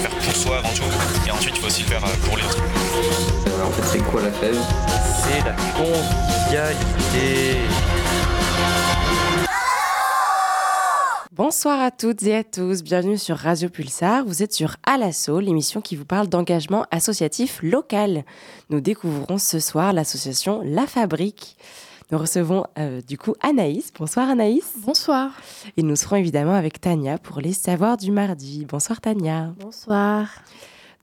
[0.00, 0.82] Faire pour soi avant tout.
[1.26, 2.62] Et ensuite, il faut aussi le faire pour les autres.
[3.46, 4.56] Euh, en fait, c'est quoi la fève?
[5.22, 7.58] C'est la convivialité.
[11.32, 14.24] Bonsoir à toutes et à tous, bienvenue sur Radio Pulsar.
[14.26, 18.24] Vous êtes sur Alasso, l'émission qui vous parle d'engagement associatif local.
[18.68, 21.56] Nous découvrons ce soir l'association La Fabrique.
[22.10, 23.92] Nous recevons euh, du coup Anaïs.
[23.96, 24.72] Bonsoir Anaïs.
[24.78, 25.30] Bonsoir.
[25.76, 28.66] Et nous serons évidemment avec Tania pour les savoirs du mardi.
[28.68, 29.54] Bonsoir Tania.
[29.60, 30.28] Bonsoir.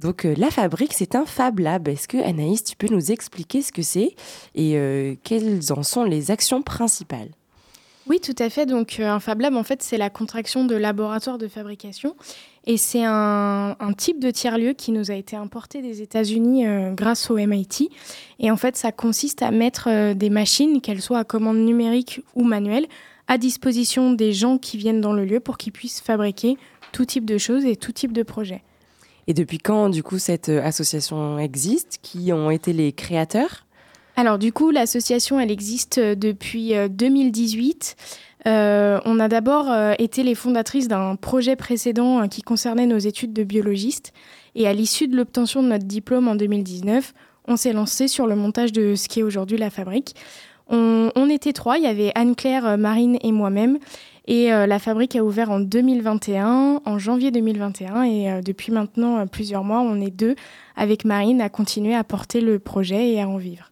[0.01, 1.87] Donc euh, la fabrique, c'est un Fab Lab.
[1.87, 4.15] Est-ce que Anaïs, tu peux nous expliquer ce que c'est
[4.53, 7.29] et euh, quelles en sont les actions principales?
[8.07, 8.65] Oui, tout à fait.
[8.65, 12.15] Donc, un Fab Lab, en fait, c'est la contraction de laboratoire de fabrication.
[12.69, 17.37] Et c'est un, type de tiers-lieu qui nous a été importé des États-Unis grâce au
[17.37, 17.89] MIT.
[18.39, 22.43] Et en fait, ça consiste à mettre des machines, qu'elles soient à commande numérique ou
[22.43, 22.85] manuelle,
[23.29, 26.57] à disposition des gens qui viennent dans le lieu pour qu'ils puissent fabriquer
[26.91, 28.63] tout type de choses et tout type de projets.
[29.27, 31.99] Et depuis quand, du coup, cette association existe?
[32.01, 33.65] Qui ont été les créateurs?
[34.17, 37.95] Alors du coup, l'association, elle existe depuis 2018.
[38.47, 42.97] Euh, on a d'abord euh, été les fondatrices d'un projet précédent euh, qui concernait nos
[42.97, 44.13] études de biologistes.
[44.55, 47.13] Et à l'issue de l'obtention de notre diplôme en 2019,
[47.47, 50.15] on s'est lancé sur le montage de ce qui est aujourd'hui la fabrique.
[50.69, 53.77] On, on était trois, il y avait Anne-Claire, Marine et moi-même.
[54.29, 58.03] Et la fabrique a ouvert en 2021, en janvier 2021.
[58.03, 60.35] Et depuis maintenant plusieurs mois, on est deux
[60.75, 63.71] avec Marine à continuer à porter le projet et à en vivre.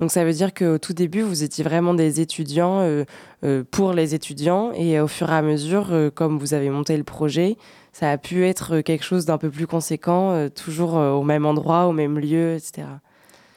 [0.00, 3.04] Donc ça veut dire qu'au tout début, vous étiez vraiment des étudiants euh,
[3.44, 6.96] euh, pour les étudiants et au fur et à mesure, euh, comme vous avez monté
[6.96, 7.56] le projet,
[7.92, 11.92] ça a pu être quelque chose d'un peu plus conséquent, toujours au même endroit, au
[11.92, 12.88] même lieu, etc.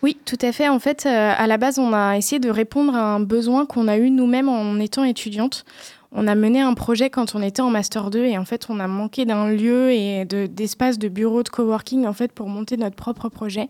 [0.04, 0.68] Oui, tout à fait.
[0.68, 3.98] En fait, à la base, on a essayé de répondre à un besoin qu'on a
[3.98, 5.64] eu nous-mêmes en étant étudiante.
[6.12, 8.82] On a mené un projet quand on était en Master 2 et en fait, on
[8.82, 12.76] a manqué d'un lieu et d'espace de, de bureau de coworking en fait, pour monter
[12.76, 13.70] notre propre projet.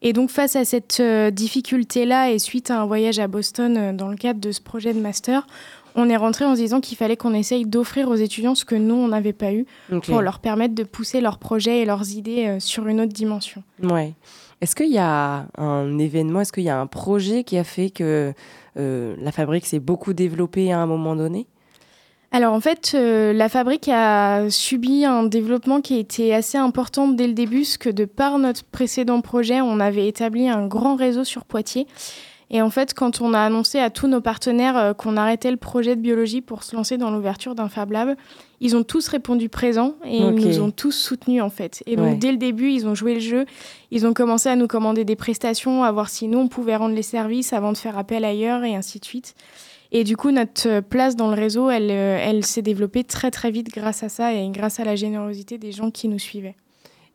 [0.00, 3.92] Et donc face à cette euh, difficulté-là et suite à un voyage à Boston euh,
[3.92, 5.46] dans le cadre de ce projet de master,
[5.96, 8.76] on est rentré en se disant qu'il fallait qu'on essaye d'offrir aux étudiants ce que
[8.76, 9.66] nous, on n'avait pas eu
[10.04, 13.64] pour leur permettre de pousser leurs projets et leurs idées euh, sur une autre dimension.
[13.82, 14.14] Ouais.
[14.60, 17.90] Est-ce qu'il y a un événement, est-ce qu'il y a un projet qui a fait
[17.90, 18.32] que
[18.76, 21.46] la fabrique s'est beaucoup développée à un moment donné?
[22.30, 27.08] Alors en fait, euh, la fabrique a subi un développement qui a été assez important
[27.08, 30.96] dès le début, parce que de par notre précédent projet, on avait établi un grand
[30.96, 31.86] réseau sur Poitiers.
[32.50, 35.56] Et en fait, quand on a annoncé à tous nos partenaires euh, qu'on arrêtait le
[35.56, 38.14] projet de biologie pour se lancer dans l'ouverture d'un Fab Lab,
[38.60, 41.82] ils ont tous répondu présent et ils nous ont tous soutenus en fait.
[41.86, 43.46] Et donc dès le début, ils ont joué le jeu,
[43.90, 46.94] ils ont commencé à nous commander des prestations, à voir si nous on pouvait rendre
[46.94, 49.34] les services avant de faire appel ailleurs et ainsi de suite.
[49.90, 53.50] Et du coup, notre place dans le réseau, elle, euh, elle s'est développée très très
[53.50, 56.56] vite grâce à ça et grâce à la générosité des gens qui nous suivaient.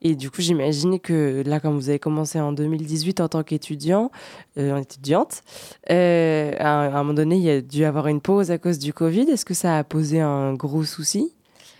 [0.03, 4.11] Et du coup, j'imagine que là, quand vous avez commencé en 2018 en tant qu'étudiant,
[4.57, 5.43] euh, étudiante,
[5.89, 8.91] euh, à, un moment donné, il y a dû avoir une pause à cause du
[8.91, 9.29] Covid.
[9.29, 11.33] Est-ce que ça a posé un gros souci?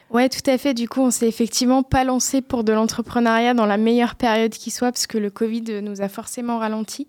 [0.09, 0.73] Ouais, tout à fait.
[0.73, 4.71] Du coup, on s'est effectivement pas lancé pour de l'entrepreneuriat dans la meilleure période qui
[4.71, 7.07] soit, parce que le Covid nous a forcément ralenti.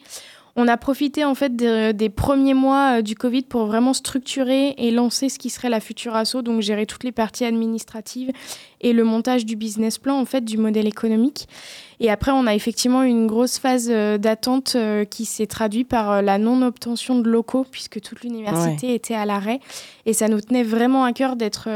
[0.56, 4.92] On a profité en fait des, premiers mois euh, du Covid pour vraiment structurer et
[4.92, 8.30] lancer ce qui serait la future asso, donc gérer toutes les parties administratives
[8.80, 11.48] et le montage du business plan en fait du modèle économique.
[12.00, 16.22] Et après, on a effectivement une grosse phase euh, d'attente euh, qui s'est traduite par
[16.22, 19.60] la non-obtention de locaux puisque toute l'université était à l'arrêt.
[20.06, 21.68] Et ça nous tenait vraiment à cœur d'être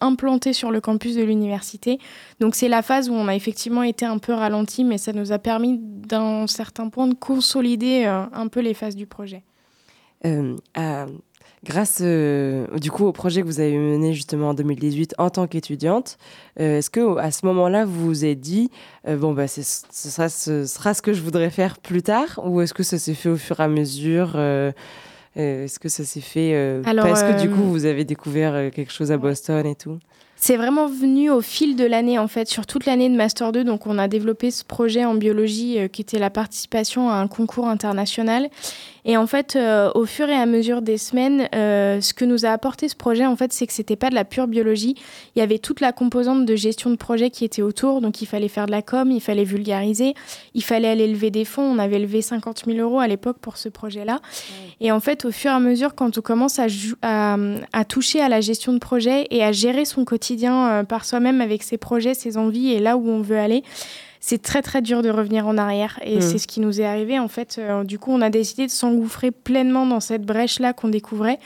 [0.00, 1.98] implanté sur le campus de l'université.
[2.40, 5.32] Donc c'est la phase où on a effectivement été un peu ralenti, mais ça nous
[5.32, 9.42] a permis d'un certain point de consolider un peu les phases du projet.
[11.66, 15.48] Grâce euh, du coup au projet que vous avez mené justement en 2018 en tant
[15.48, 16.16] qu'étudiante,
[16.60, 18.70] euh, est-ce que à ce moment-là vous vous êtes dit
[19.08, 22.60] euh, bon bah ce sera, ce sera, ce que je voudrais faire plus tard ou
[22.60, 24.38] est-ce que ça s'est fait au fur et à mesure
[25.34, 29.18] est-ce que ça s'est fait parce que du coup vous avez découvert quelque chose à
[29.18, 29.98] Boston et tout?
[30.38, 33.64] C'est vraiment venu au fil de l'année, en fait, sur toute l'année de Master 2.
[33.64, 37.26] Donc, on a développé ce projet en biologie euh, qui était la participation à un
[37.26, 38.50] concours international.
[39.08, 42.44] Et en fait, euh, au fur et à mesure des semaines, euh, ce que nous
[42.44, 44.96] a apporté ce projet, en fait, c'est que c'était pas de la pure biologie.
[45.36, 48.00] Il y avait toute la composante de gestion de projet qui était autour.
[48.00, 50.14] Donc, il fallait faire de la com, il fallait vulgariser,
[50.54, 51.62] il fallait aller lever des fonds.
[51.62, 54.20] On avait levé 50 000 euros à l'époque pour ce projet-là.
[54.80, 56.66] Et en fait, au fur et à mesure, quand on commence à,
[57.02, 57.36] à,
[57.72, 61.40] à, toucher à la gestion de projet et à gérer son quotidien euh, par soi-même
[61.40, 63.62] avec ses projets, ses envies et là où on veut aller,
[64.20, 65.98] c'est très très dur de revenir en arrière.
[66.04, 66.20] Et mmh.
[66.22, 67.56] c'est ce qui nous est arrivé en fait.
[67.58, 71.38] Euh, du coup, on a décidé de s'engouffrer pleinement dans cette brèche-là qu'on découvrait.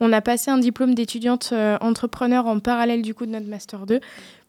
[0.00, 3.86] On a passé un diplôme d'étudiante euh, entrepreneur en parallèle du coup de notre master
[3.86, 4.00] 2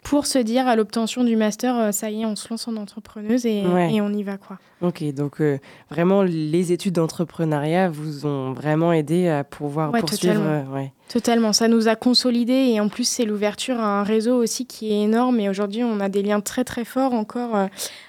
[0.04, 2.78] pour se dire à l'obtention du master, euh, ça y est, on se lance en
[2.78, 4.58] entrepreneuse et, et on y va quoi.
[4.82, 5.58] Ok, donc euh,
[5.92, 10.36] vraiment les études d'entrepreneuriat vous ont vraiment aidé à pouvoir poursuivre.
[10.36, 10.74] Totalement.
[10.74, 10.94] Ouais.
[11.10, 14.92] totalement, ça nous a consolidé et en plus c'est l'ouverture à un réseau aussi qui
[14.92, 17.58] est énorme et aujourd'hui on a des liens très très forts encore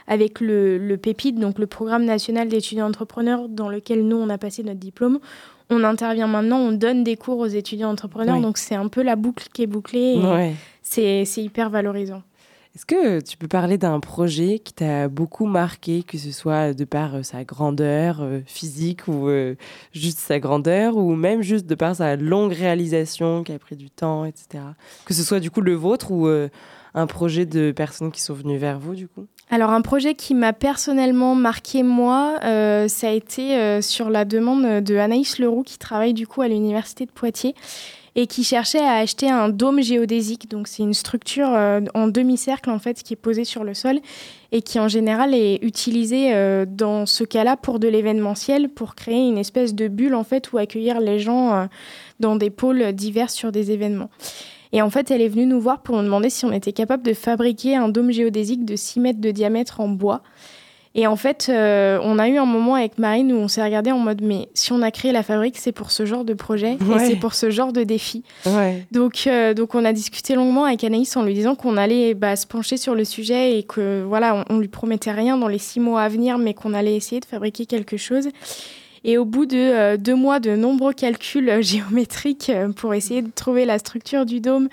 [0.07, 4.39] avec le, le PEPID, donc le Programme national d'étudiants entrepreneurs dans lequel nous on a
[4.39, 5.19] passé notre diplôme
[5.71, 8.41] on intervient maintenant, on donne des cours aux étudiants entrepreneurs.
[8.41, 10.21] Donc c'est un peu la boucle qui est bouclée.
[10.91, 12.23] C'est hyper valorisant.
[12.75, 16.85] Est-ce que tu peux parler d'un projet qui t'a beaucoup marqué, que ce soit de
[16.85, 19.57] par euh, sa grandeur euh, physique ou euh,
[19.93, 23.91] juste sa grandeur, ou même juste de par sa longue réalisation qui a pris du
[23.91, 24.65] temps, etc.
[25.05, 26.29] Que ce soit du coup le vôtre ou
[26.95, 29.27] un projet de personnes qui sont venues vers vous, du coup?
[29.53, 34.25] Alors un projet qui m'a personnellement marqué moi, euh, ça a été euh, sur la
[34.25, 37.57] demande de Anaïs Leroux qui travaille du coup à l'université de Poitiers
[38.17, 40.51] et qui cherchait à acheter un dôme géodésique.
[40.51, 44.01] Donc c'est une structure euh, en demi-cercle en fait qui est posée sur le sol
[44.53, 46.35] et qui en général est utilisée
[46.67, 50.59] dans ce cas-là pour de l'événementiel, pour créer une espèce de bulle en fait où
[50.59, 51.69] accueillir les gens
[52.19, 54.11] dans des pôles divers sur des événements.
[54.73, 57.03] Et en fait, elle est venue nous voir pour nous demander si on était capable
[57.03, 60.23] de fabriquer un dôme géodésique de 6 mètres de diamètre en bois.
[60.97, 63.93] Et en fait, euh, on a eu un moment avec Marine où on s'est regardé
[63.93, 66.73] en mode mais si on a créé la fabrique, c'est pour ce genre de projet
[66.73, 68.25] et c'est pour ce genre de défi.
[68.91, 72.35] Donc, euh, donc on a discuté longuement avec Anaïs en lui disant qu'on allait bah,
[72.35, 75.59] se pencher sur le sujet et que voilà, on, on lui promettait rien dans les
[75.59, 78.29] six mois à venir, mais qu'on allait essayer de fabriquer quelque chose.
[79.05, 83.65] Et au bout de euh, deux mois de nombreux calculs géométriques pour essayer de trouver
[83.65, 84.69] la structure du dôme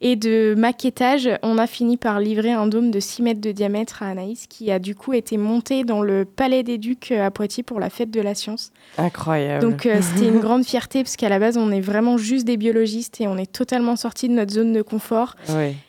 [0.00, 4.02] et de maquettage, on a fini par livrer un dôme de 6 mètres de diamètre
[4.02, 7.62] à Anaïs qui a du coup été monté dans le Palais des Ducs à Poitiers
[7.62, 8.72] pour la fête de la science.
[8.98, 9.62] Incroyable.
[9.62, 13.20] Donc c'était une grande fierté parce qu'à la base on est vraiment juste des biologistes
[13.20, 15.36] et on est totalement sorti de notre zone de confort.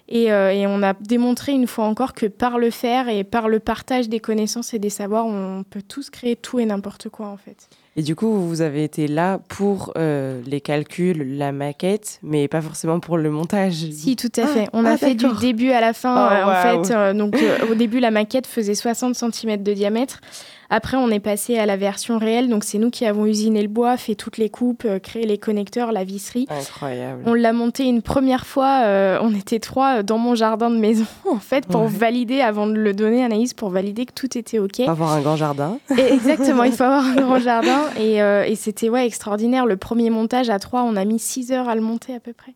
[0.09, 3.59] Et, et, on a démontré une fois encore que par le faire et par le
[3.59, 7.37] partage des connaissances et des savoirs, on peut tous créer tout et n'importe quoi en
[7.37, 7.67] fait.
[7.99, 12.61] Et du coup, vous avez été là pour euh, les calculs, la maquette, mais pas
[12.61, 13.73] forcément pour le montage.
[13.73, 14.69] Si, tout à fait.
[14.71, 16.13] On a ah, fait du début à la fin.
[16.15, 17.35] Oh, euh, en fait, euh, donc
[17.71, 20.21] au début, la maquette faisait 60 cm de diamètre.
[20.69, 22.49] Après, on est passé à la version réelle.
[22.49, 25.37] Donc, c'est nous qui avons usiné le bois, fait toutes les coupes, euh, créé les
[25.37, 26.45] connecteurs, la visserie.
[26.49, 27.23] Incroyable.
[27.25, 28.81] On l'a monté une première fois.
[28.83, 32.73] Euh, on était trois dans mon jardin de maison, en fait, pour valider, avant de
[32.73, 34.79] le donner à Anaïs, pour valider que tout était OK.
[34.79, 35.79] Il faut avoir un grand jardin.
[35.97, 37.81] exactement, il faut avoir un grand jardin.
[37.99, 39.65] Et, euh, et c'était ouais, extraordinaire.
[39.65, 42.33] Le premier montage à trois, on a mis six heures à le monter à peu
[42.33, 42.53] près.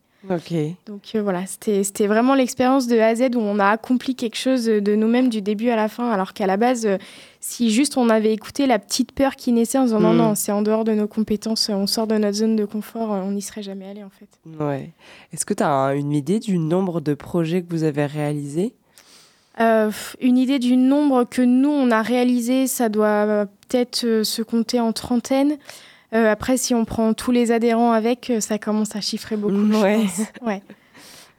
[0.86, 4.66] Donc voilà, c'était vraiment l'expérience de A à Z où on a accompli quelque chose
[4.66, 6.88] de nous-mêmes du début à la fin, alors qu'à la base,
[7.40, 10.18] si juste on avait écouté la petite peur qui naissait en disant non, hmm.
[10.18, 13.32] non, c'est en dehors de nos compétences, on sort de notre zone de confort, on
[13.32, 14.28] n'y serait jamais allé en fait.
[14.62, 14.90] Ouais.
[15.32, 18.74] Est-ce que tu as une idée du nombre de projets que vous avez réalisés?
[19.60, 19.90] Euh,
[20.20, 24.80] une idée du nombre que nous, on a réalisé, ça doit peut-être euh, se compter
[24.80, 25.58] en trentaine.
[26.14, 29.82] Euh, après, si on prend tous les adhérents avec, ça commence à chiffrer beaucoup.
[29.82, 30.04] Ouais.
[30.42, 30.62] ouais.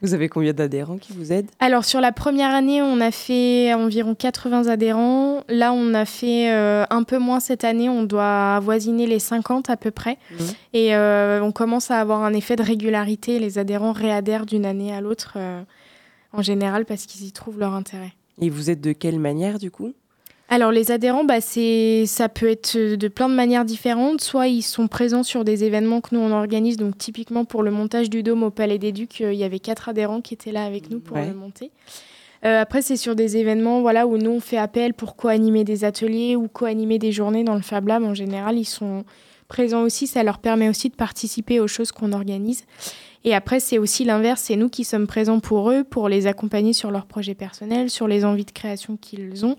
[0.04, 1.50] Vous avez combien d'adhérents qui vous aident?
[1.62, 5.46] Alors sur la première année, on a fait environ 80 adhérents.
[5.48, 7.88] Là, on a fait euh, un peu moins cette année.
[7.88, 10.18] On doit avoisiner les 50 à peu près.
[10.32, 10.44] Mmh.
[10.74, 13.40] Et euh, on commence à avoir un effet de régularité.
[13.40, 15.62] Les adhérents réadhèrent d'une année à l'autre euh,
[16.34, 18.12] en général parce qu'ils y trouvent leur intérêt.
[18.42, 19.94] Et vous êtes de quelle manière du coup?
[20.54, 24.22] Alors les adhérents, bah, ça peut être de plein de manières différentes.
[24.22, 26.78] Soit ils sont présents sur des événements que nous on organise.
[26.78, 29.58] Donc typiquement pour le montage du dôme au Palais des Ducs, euh, il y avait
[29.58, 31.72] quatre adhérents qui étaient là avec nous pour le monter.
[32.46, 35.86] Euh, après, c'est sur des événements voilà, où nous, on fait appel pour co-animer des
[35.86, 38.04] ateliers ou co-animer des journées dans le Fab Lab.
[38.04, 39.06] En général, ils sont
[39.48, 40.06] présents aussi.
[40.06, 42.66] Ça leur permet aussi de participer aux choses qu'on organise.
[43.24, 44.42] Et après, c'est aussi l'inverse.
[44.42, 48.08] C'est nous qui sommes présents pour eux, pour les accompagner sur leurs projets personnels, sur
[48.08, 49.56] les envies de création qu'ils ont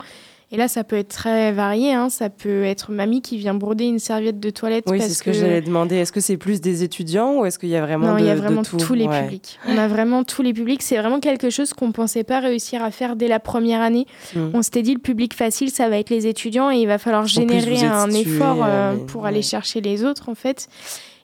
[0.54, 1.94] Et là, ça peut être très varié.
[1.94, 2.10] Hein.
[2.10, 4.84] Ça peut être mamie qui vient broder une serviette de toilette.
[4.86, 5.96] Oui, c'est ce que, j'allais demander.
[5.96, 8.30] Est-ce que c'est plus des étudiants ou est-ce qu'il y a vraiment Non, il y
[8.30, 9.58] a vraiment tous les publics.
[9.66, 10.80] On a vraiment tous les publics.
[10.80, 14.06] C'est vraiment quelque chose qu'on ne pensait pas réussir à faire dès la première année.
[14.36, 14.50] Mmh.
[14.54, 17.26] On s'était dit le public facile, ça va être les étudiants et il va falloir
[17.26, 20.68] générer un effort euh, pour aller chercher les autres, en fait.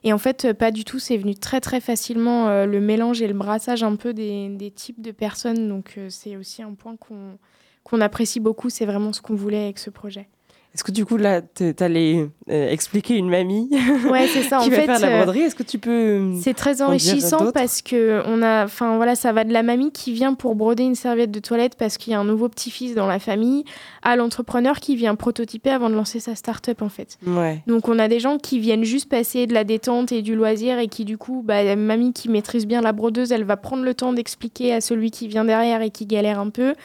[0.03, 0.99] Et en fait, pas du tout.
[0.99, 4.71] C'est venu très très facilement euh, le mélange et le brassage un peu des, des
[4.71, 5.69] types de personnes.
[5.69, 7.37] Donc euh, c'est aussi un point qu'on
[7.83, 8.69] qu'on apprécie beaucoup.
[8.69, 10.27] C'est vraiment ce qu'on voulait avec ce projet.
[10.73, 13.69] Est-ce que du coup, là, tu allais euh, expliquer une mamie
[14.09, 14.59] ouais, c'est ça.
[14.63, 16.31] qui en va fait, faire la euh, broderie Est-ce que tu peux.
[16.41, 20.13] C'est très enrichissant parce que on a, enfin voilà, ça va de la mamie qui
[20.13, 23.05] vient pour broder une serviette de toilette parce qu'il y a un nouveau petit-fils dans
[23.05, 23.65] la famille,
[24.01, 27.17] à l'entrepreneur qui vient prototyper avant de lancer sa start-up en fait.
[27.27, 27.61] Ouais.
[27.67, 30.79] Donc on a des gens qui viennent juste passer de la détente et du loisir
[30.79, 33.83] et qui du coup, bah, la mamie qui maîtrise bien la brodeuse, elle va prendre
[33.83, 36.75] le temps d'expliquer à celui qui vient derrière et qui galère un peu.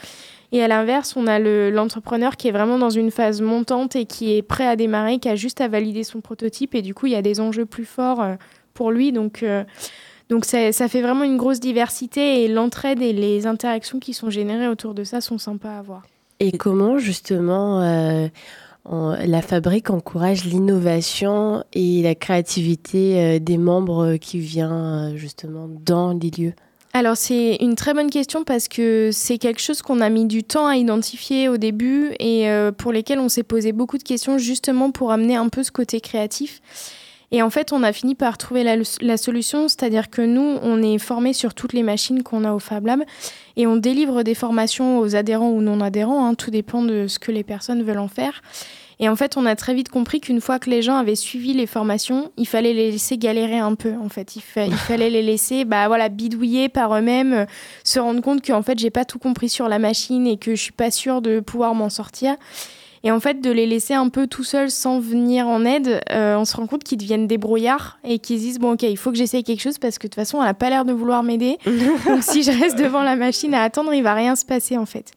[0.52, 4.36] Et à l'inverse, on a l'entrepreneur qui est vraiment dans une phase montante et qui
[4.36, 6.74] est prêt à démarrer, qui a juste à valider son prototype.
[6.74, 8.34] Et du coup, il y a des enjeux plus forts euh,
[8.74, 9.12] pour lui.
[9.12, 9.64] Donc, euh,
[10.28, 14.68] donc ça, fait vraiment une grosse diversité et l'entraide et les interactions qui sont générées
[14.68, 16.02] autour de ça sont sympas à voir.
[16.38, 18.28] Et comment justement euh,
[18.84, 26.54] la fabrique encourage l'innovation et la créativité des membres qui viennent justement dans les lieux?
[26.96, 30.42] Alors c'est une très bonne question parce que c'est quelque chose qu'on a mis du
[30.42, 34.38] temps à identifier au début et euh, pour lesquels on s'est posé beaucoup de questions
[34.38, 36.62] justement pour amener un peu ce côté créatif.
[37.32, 40.96] Et en fait, on a fini par trouver la, solution, c'est-à-dire que nous, on est
[40.96, 43.02] formés sur toutes les machines qu'on a au Fab Lab
[43.56, 47.18] et on délivre des formations aux adhérents ou non adhérents, hein, tout dépend de ce
[47.18, 48.40] que les personnes veulent en faire.
[48.98, 51.52] Et en fait, on a très vite compris qu'une fois que les gens avaient suivi
[51.52, 53.92] les formations, il fallait les laisser galérer un peu.
[54.02, 57.44] En fait, il, il fallait les laisser, bah voilà, bidouiller par eux-mêmes, euh,
[57.84, 60.62] se rendre compte qu'en fait, j'ai pas tout compris sur la machine et que je
[60.62, 62.36] suis pas sûre de pouvoir m'en sortir.
[63.06, 66.36] Et en fait, de les laisser un peu tout seuls sans venir en aide, euh,
[66.36, 69.16] on se rend compte qu'ils deviennent débrouillards et qu'ils disent bon ok, il faut que
[69.16, 71.58] j'essaye quelque chose parce que de toute façon, elle a pas l'air de vouloir m'aider.
[72.06, 74.86] Donc si je reste devant la machine à attendre, il va rien se passer en
[74.86, 75.12] fait.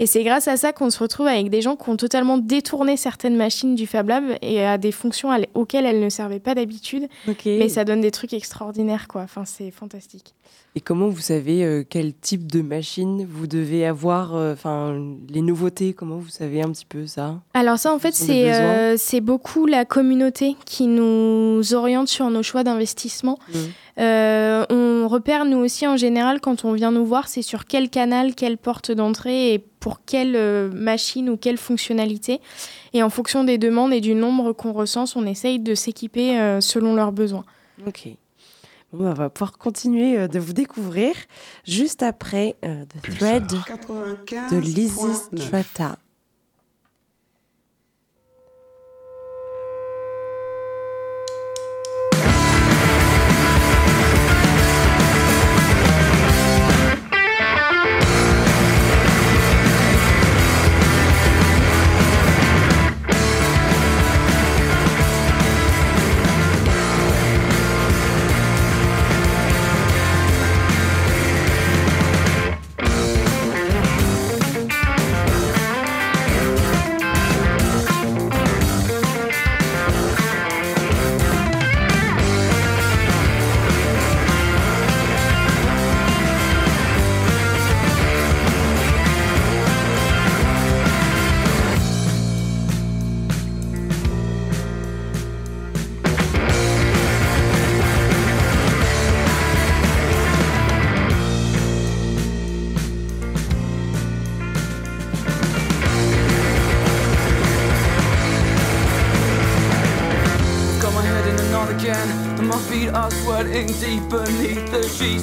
[0.00, 2.96] Et c'est grâce à ça qu'on se retrouve avec des gens qui ont totalement détourné
[2.96, 7.06] certaines machines du Fab Lab et à des fonctions auxquelles elles ne servaient pas d'habitude.
[7.44, 9.20] Mais ça donne des trucs extraordinaires, quoi.
[9.20, 10.34] Enfin, c'est fantastique.
[10.76, 14.96] Et comment vous savez euh, quel type de machine vous devez avoir euh, Enfin,
[15.28, 17.40] les nouveautés, comment vous savez un petit peu ça?
[17.54, 22.44] Alors ça, en fait, c'est euh, c'est beaucoup la communauté qui nous oriente sur nos
[22.44, 23.38] choix d'investissement.
[23.52, 23.58] Mmh.
[23.98, 28.34] on repère, nous aussi, en général, quand on vient nous voir, c'est sur quel canal,
[28.34, 32.40] quelle porte d'entrée et pour quelle machine ou quelle fonctionnalité.
[32.92, 36.94] Et en fonction des demandes et du nombre qu'on recense, on essaye de s'équiper selon
[36.94, 37.44] leurs besoins.
[37.86, 38.08] Ok
[38.92, 41.14] on va pouvoir continuer euh, de vous découvrir
[41.66, 45.96] juste après euh, The Thread de Lizzie Strata.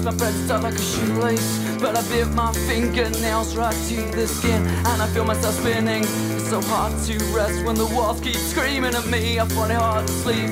[0.07, 4.65] My bread's tight like a shoelace But I bit my fingernails right to the skin
[4.65, 6.03] And I feel myself spinning.
[6.03, 9.37] It's so hard to rest when the walls keep screaming at me.
[9.37, 10.49] I find it hard to sleep.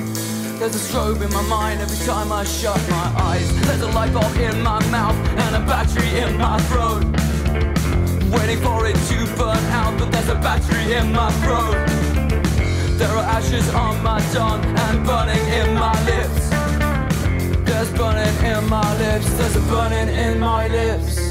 [0.58, 3.48] There's a strobe in my mind every time I shut my eyes.
[3.64, 7.04] There's a light bulb in my mouth and a battery in my throat.
[8.36, 11.80] Waiting for it to burn out but there's a battery in my throat.
[12.98, 16.15] There are ashes on my tongue and burning in my lips
[18.46, 21.25] in my lips, there's a burning in my lips.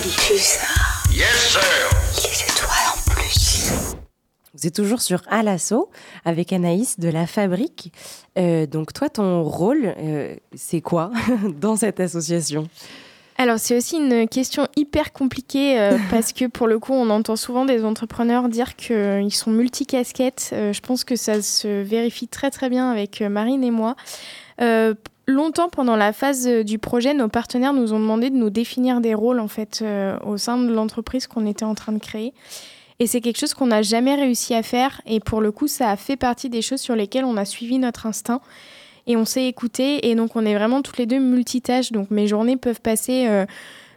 [0.00, 0.68] Yes,
[1.10, 1.60] sir.
[2.22, 3.70] Les étoiles en plus.
[4.54, 5.90] Vous êtes toujours sur À l'assaut
[6.24, 7.92] avec Anaïs de la Fabrique.
[8.38, 11.10] Euh, donc toi, ton rôle, euh, c'est quoi
[11.60, 12.68] dans cette association?
[13.40, 17.36] Alors c'est aussi une question hyper compliquée euh, parce que pour le coup on entend
[17.36, 20.50] souvent des entrepreneurs dire qu'ils sont multicasquettes.
[20.52, 23.94] Euh, je pense que ça se vérifie très très bien avec euh, Marine et moi.
[25.28, 29.02] Longtemps pendant la phase euh, du projet, nos partenaires nous ont demandé de nous définir
[29.02, 32.32] des rôles en fait euh, au sein de l'entreprise qu'on était en train de créer.
[32.98, 35.02] Et c'est quelque chose qu'on n'a jamais réussi à faire.
[35.04, 37.78] Et pour le coup, ça a fait partie des choses sur lesquelles on a suivi
[37.78, 38.40] notre instinct
[39.06, 40.08] et on s'est écouté.
[40.08, 41.92] Et donc, on est vraiment toutes les deux multitâches.
[41.92, 43.44] Donc, mes journées peuvent passer euh,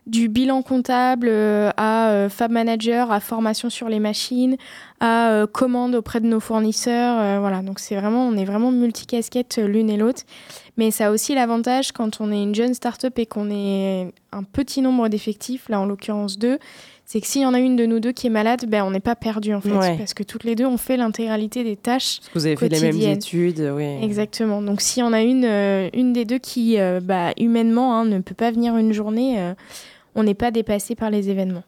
[0.07, 4.57] du bilan comptable euh, à euh, Fab Manager, à formation sur les machines,
[4.99, 7.39] à euh, commande auprès de nos fournisseurs.
[7.39, 10.23] voilà, donc c'est vraiment, on est vraiment multicasquette l'une et l'autre.
[10.77, 14.43] Mais ça a aussi l'avantage quand on est une jeune start-up et qu'on est un
[14.43, 16.57] petit nombre d'effectifs, là en l'occurrence deux,
[17.11, 18.91] c'est que s'il y en a une de nous deux qui est malade, ben, on
[18.91, 19.73] n'est pas perdu en fait.
[19.73, 19.97] Ouais.
[19.97, 22.21] Parce que toutes les deux, on fait l'intégralité des tâches.
[22.33, 24.01] Vous avez fait les mêmes études, oui.
[24.01, 24.61] Exactement.
[24.61, 28.05] Donc s'il y en a une, euh, une des deux qui, euh, bah, humainement, hein,
[28.05, 29.53] ne peut pas venir une journée, euh,
[30.15, 31.63] on n'est pas dépassé par les événements.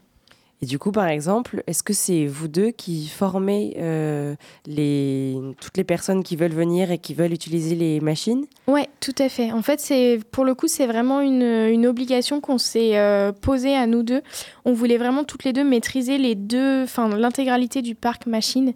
[0.63, 4.33] Et du coup, par exemple, est-ce que c'est vous deux qui formez euh,
[4.65, 8.45] les, toutes les personnes qui veulent venir et qui veulent utiliser les machines?
[8.67, 9.51] Ouais, tout à fait.
[9.51, 9.93] En fait,
[10.31, 14.21] pour le coup, c'est vraiment une, une obligation qu'on s'est euh, posée à nous deux.
[14.63, 18.71] On voulait vraiment toutes les deux maîtriser les deux, enfin l'intégralité du parc machine,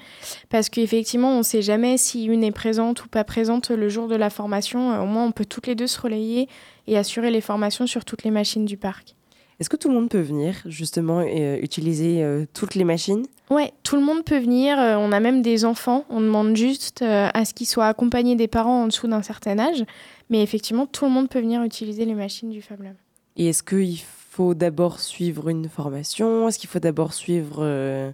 [0.50, 4.10] parce qu'effectivement, on ne sait jamais si une est présente ou pas présente le jour
[4.10, 4.92] de la formation.
[4.92, 6.50] Euh, Au moins, on peut toutes les deux se relayer
[6.86, 9.17] et assurer les formations sur toutes les machines du parc.
[9.60, 13.26] Est-ce que tout le monde peut venir justement et euh, utiliser euh, toutes les machines?
[13.50, 14.80] Ouais, tout le monde peut venir.
[14.80, 16.06] euh, on a même des enfants.
[16.10, 19.58] On demande juste euh, à ce qu'ils soient accompagnés des parents en dessous d'un certain
[19.58, 19.84] âge.
[20.30, 22.94] Mais effectivement, tout le monde peut venir utiliser les machines du Fab Lab.
[23.36, 23.98] Et est-ce qu'il
[24.30, 26.48] faut d'abord suivre une formation?
[26.48, 28.12] Est-ce qu'il faut d'abord suivre euh,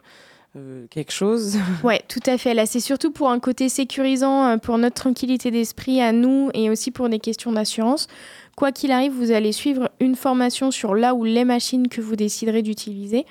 [0.92, 1.58] quelque chose?
[1.84, 2.54] Ouais, tout à fait.
[2.54, 6.92] Là, c'est surtout pour un côté sécurisant, pour notre tranquillité d'esprit à nous et aussi
[6.92, 8.08] pour des questions d'assurance.
[8.56, 12.16] Quoi qu'il arrive, vous allez suivre une formation sur là ou les machines que vous
[12.16, 13.26] déciderez d'utiliser.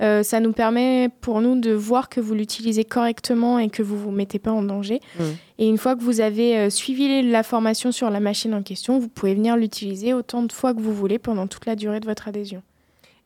[0.00, 3.94] Euh, ça nous permet pour nous de voir que vous l'utilisez correctement et que vous
[3.94, 5.00] ne vous mettez pas en danger.
[5.18, 5.22] Mm.
[5.58, 8.98] Et une fois que vous avez euh, suivi la formation sur la machine en question,
[8.98, 12.06] vous pouvez venir l'utiliser autant de fois que vous voulez pendant toute la durée de
[12.06, 12.62] votre adhésion.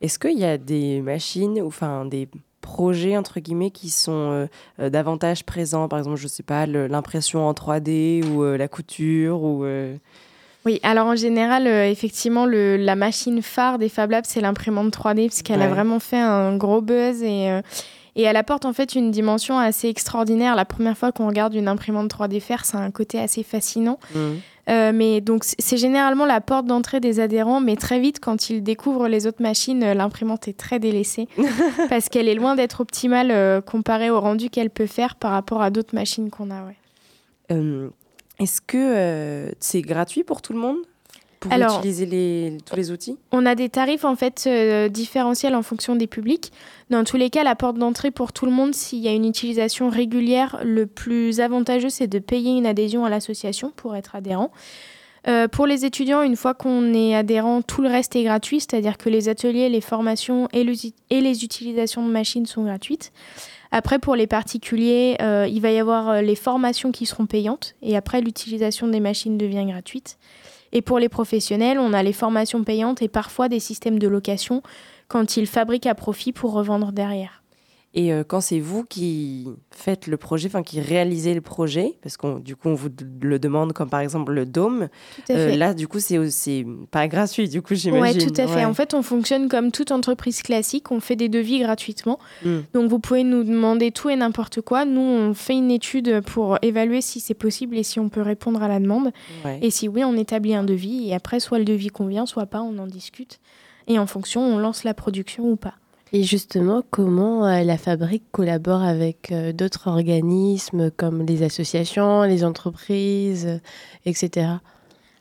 [0.03, 2.29] Est-ce qu'il y a des machines, ou enfin des
[2.61, 4.47] projets entre guillemets qui sont
[4.79, 5.89] euh, davantage présents?
[5.89, 9.65] Par exemple, je sais pas, l'impression en 3D ou la couture ou
[10.69, 14.95] Oui, alors en général, euh, effectivement, le, la machine phare des Fab Labs, c'est l'imprimante
[14.95, 17.63] 3D, parce qu'elle a vraiment fait un gros buzz et, euh,
[18.17, 20.57] et elle apporte en fait une dimension assez extraordinaire.
[20.57, 23.99] La première fois qu'on regarde une imprimante 3D faire, c'est un côté assez fascinant.
[24.69, 28.63] Euh, mais donc c'est généralement la porte d'entrée des adhérents, mais très vite quand ils
[28.63, 31.29] découvrent les autres machines, l'imprimante est très délaissée
[31.89, 35.63] parce qu'elle est loin d'être optimale euh, comparée au rendu qu'elle peut faire par rapport
[35.63, 36.63] à d'autres machines qu'on a.
[36.67, 36.77] Ouais.
[38.39, 40.77] Est-ce que euh, c'est gratuit pour tout le monde?
[41.41, 43.17] Pour Alors- utiliser les, tous les outils?
[43.31, 46.53] On a des tarifs en fait euh, différentiels en fonction des publics.
[46.91, 49.25] Dans tous les cas, la porte d'entrée pour tout le monde, s'il y a une
[49.25, 54.51] utilisation régulière, le plus avantageux, c'est de payer une adhésion à l'association pour être adhérent.
[55.27, 58.97] Euh, pour les étudiants, une fois qu'on est adhérent, tout le reste est gratuit, c'est-à-dire
[58.99, 60.75] que les ateliers, les formations et, le-
[61.11, 63.13] et les utilisations de machines sont gratuites.
[63.71, 67.75] Après, pour les particuliers, euh, il va y avoir euh, les formations qui seront payantes
[67.83, 70.19] et après, l'utilisation des machines devient gratuite.
[70.73, 74.63] Et pour les professionnels, on a les formations payantes et parfois des systèmes de location
[75.09, 77.38] quand ils fabriquent à profit pour revendre derrière.
[77.95, 82.17] Et euh, quand c'est vous qui faites le projet, enfin qui réalisez le projet, parce
[82.17, 82.91] qu'on du coup on vous
[83.23, 84.89] le demande, comme par exemple le dôme,
[85.27, 85.57] fait.
[85.57, 88.31] là du coup c'est pas gratuit, du coup Oui, j'imagine.
[88.31, 88.57] tout à fait.
[88.57, 88.65] Ouais.
[88.65, 90.91] En fait, on fonctionne comme toute entreprise classique.
[90.91, 92.19] On fait des devis gratuitement.
[92.45, 92.59] Mm.
[92.75, 94.85] Donc, vous pouvez nous demander tout et n'importe quoi.
[94.85, 98.63] Nous, on fait une étude pour évaluer si c'est possible et si on peut répondre
[98.63, 99.13] à la demande.
[99.45, 99.59] Ouais.
[99.63, 101.09] Et si oui, on établit un devis.
[101.09, 103.41] Et après, soit le devis convient, soit pas, on en discute.
[103.87, 105.75] Et en fonction, on lance la production ou pas.
[106.13, 112.45] Et justement, comment euh, la fabrique collabore avec euh, d'autres organismes comme les associations, les
[112.45, 113.59] entreprises, euh,
[114.07, 114.53] etc.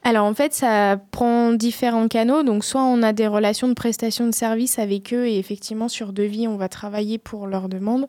[0.07, 2.41] Alors en fait, ça prend différents canaux.
[2.41, 6.13] Donc soit on a des relations de prestation de services avec eux et effectivement sur
[6.13, 8.07] devis, on va travailler pour leurs demandes.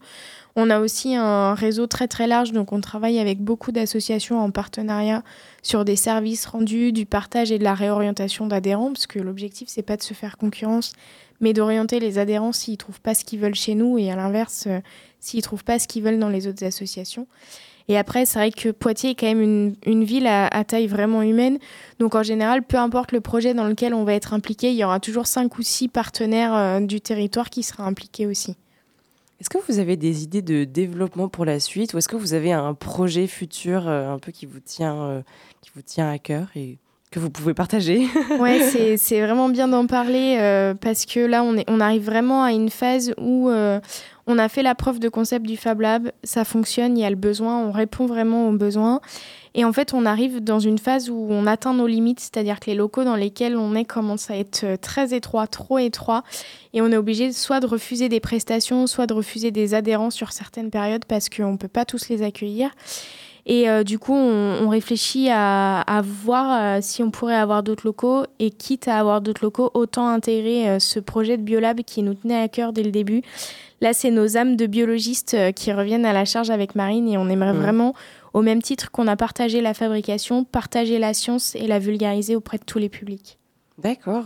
[0.55, 4.53] On a aussi un réseau très très large, donc on travaille avec beaucoup d'associations en
[4.53, 5.25] partenariat
[5.65, 9.83] sur des services rendus, du partage et de la réorientation d'adhérents, parce que l'objectif c'est
[9.83, 10.93] pas de se faire concurrence,
[11.41, 14.69] mais d'orienter les adhérents s'ils trouvent pas ce qu'ils veulent chez nous et à l'inverse
[14.69, 14.79] euh,
[15.19, 17.27] s'ils trouvent pas ce qu'ils veulent dans les autres associations.
[17.89, 21.23] Et après, c'est vrai que Poitiers est quand même une, ville à, à, taille vraiment
[21.23, 21.59] humaine.
[21.99, 24.85] Donc en général, peu importe le projet dans lequel on va être impliqué, il y
[24.85, 28.57] aura toujours cinq ou six partenaires euh, du territoire qui sera impliqués aussi.
[29.41, 32.35] Est-ce que vous avez des idées de développement pour la suite ou est-ce que vous
[32.35, 35.23] avez un projet futur euh, un peu qui vous tient, euh,
[35.63, 36.79] qui vous tient à cœur et
[37.11, 38.07] que vous pouvez partager
[38.39, 42.43] Ouais, c'est vraiment bien d'en parler euh, parce que là, on, est, on arrive vraiment
[42.43, 43.81] à une phase où euh,
[44.27, 47.11] on a fait la preuve de concept du Fab Lab, ça fonctionne, il y a
[47.11, 49.01] le besoin, on répond vraiment aux besoins.
[49.55, 52.67] Et en fait, on arrive dans une phase où on atteint nos limites, c'est-à-dire que
[52.67, 56.23] les locaux dans lesquels on est commencent à être euh, très étroits, trop étroits,
[56.75, 60.33] et on est obligé soit de refuser des prestations, soit de refuser des adhérents sur
[60.33, 62.71] certaines périodes parce qu'on ne peut pas tous les accueillir.
[63.49, 67.63] Et euh, du coup, on, on réfléchit à, à voir euh, si on pourrait avoir
[67.63, 68.25] d'autres locaux.
[68.39, 72.15] Et quitte à avoir d'autres locaux, autant intégrer euh, ce projet de Biolab qui nous
[72.15, 73.23] tenait à cœur dès le début.
[73.81, 77.29] Là, c'est nos âmes de biologistes qui reviennent à la charge avec Marine et on
[77.29, 77.61] aimerait Mmh.
[77.61, 77.95] vraiment,
[78.35, 82.59] au même titre qu'on a partagé la fabrication, partager la science et la vulgariser auprès
[82.59, 83.39] de tous les publics.
[83.79, 84.25] D'accord.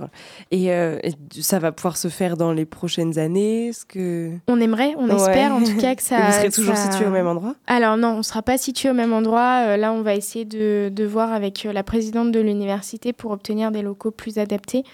[0.50, 4.30] Et, euh, et ça va pouvoir se faire dans les prochaines années Est-ce que...
[4.48, 5.14] On aimerait, on Ouais.
[5.16, 6.18] espère en tout cas que ça.
[6.18, 7.54] Et vous serez toujours ça- situé au même endroit?
[7.66, 9.64] Alors non, on ne sera pas situé au même endroit.
[9.66, 13.30] Euh, là, on va essayer de, de voir avec euh, la présidente de l'université pour
[13.30, 14.84] obtenir des locaux plus adaptés.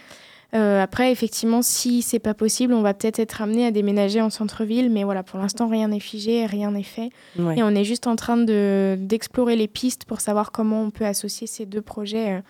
[0.54, 4.30] Euh, après, effectivement, si c'est pas possible, on va peut-être être amené à déménager en
[4.30, 7.58] centre-ville, mais voilà, pour l'instant, rien n'est figé, rien n'est fait, Ouais.
[7.58, 11.04] et on est juste en train de d'explorer les pistes pour savoir comment on peut
[11.04, 12.36] associer ces deux projets.
[12.36, 12.40] euh.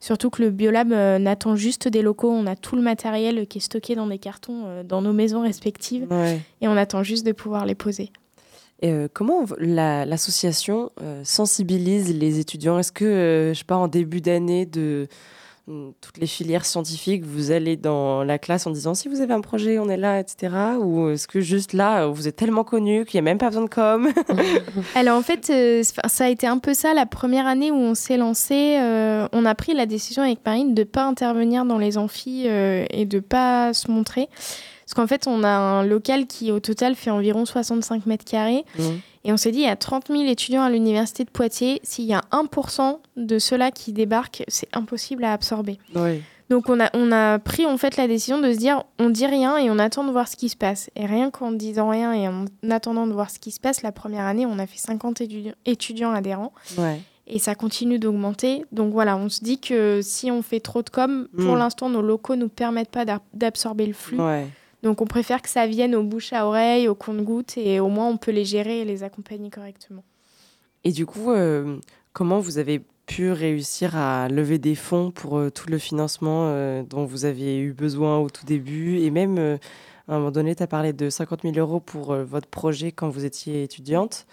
[0.00, 3.58] Surtout que le Biolab euh, n'attend juste des locaux, on a tout le matériel qui
[3.58, 6.40] est stocké dans des cartons dans nos maisons respectives, Ouais.
[6.60, 8.10] et on attend juste de pouvoir les poser.
[8.82, 12.80] Et, euh, comment la- l'association euh, sensibilise les étudiants?
[12.80, 15.06] Est-ce que, euh, je sais pas, en début d'année de
[15.66, 19.40] toutes les filières scientifiques, vous allez dans la classe en disant si vous avez un
[19.40, 20.54] projet, on est là, etc.
[20.78, 23.64] Ou est-ce que juste là, vous êtes tellement connu qu'il n'y a même pas besoin
[23.64, 24.08] de com?
[24.94, 27.94] Alors en fait, euh, ça a été un peu ça la première année où on
[27.94, 28.76] s'est lancé.
[28.78, 32.44] euh, on a pris la décision avec Marine de ne pas intervenir dans les amphis
[32.46, 34.28] euh, et de pas se montrer.
[34.84, 38.64] Parce qu'en fait, on a un local qui au total fait environ 65 mètres carrés.
[39.24, 41.80] Et on s'est dit, il y a 30 000 étudiants à l'université de Poitiers.
[41.82, 45.78] S'il y a 1% de ceux-là qui débarquent, c'est impossible à absorber.
[45.94, 46.22] Oui.
[46.50, 49.24] Donc on a, on a pris en fait la décision de se dire on dit
[49.26, 50.90] rien et on attend de voir ce qui se passe.
[50.94, 53.92] Et rien qu'en disant rien et en attendant de voir ce qui se passe, la
[53.92, 57.00] première année on a fait 50 étudi- étudiants adhérents Ouais.
[57.26, 58.66] et ça continue d'augmenter.
[58.72, 61.58] Donc voilà, on se dit que si on fait trop de com, pour Mm.
[61.58, 64.20] l'instant nos locaux nous permettent pas d'ab- d'absorber le flux.
[64.20, 64.46] Ouais.
[64.84, 68.06] Donc on préfère que ça vienne au bouche à oreille, au compte-goutte et au moins
[68.06, 70.04] on peut les gérer et les accompagner correctement.
[70.84, 71.78] Et du coup, euh,
[72.12, 76.82] comment vous avez pu réussir à lever des fonds pour euh, tout le financement euh,
[76.82, 78.98] dont vous aviez eu besoin au tout début?
[78.98, 82.48] Et même, à un moment donné, tu as parlé de 50 000 euros pour votre
[82.48, 84.26] projet quand vous étiez étudiante.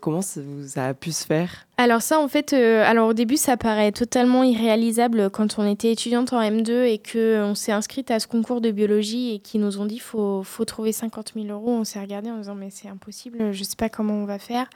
[0.00, 0.40] Comment ça,
[0.76, 1.66] a pu se faire?
[1.76, 5.90] Alors ça, en fait, euh, alors au début, ça paraît totalement irréalisable quand on était
[5.90, 9.60] étudiante en M2 et que on s'est inscrite à ce concours de biologie et qu'ils
[9.60, 11.70] nous ont dit faut faut trouver 50 000 euros.
[11.70, 14.68] On s'est regardé en disant mais c'est impossible, je sais pas comment on va faire.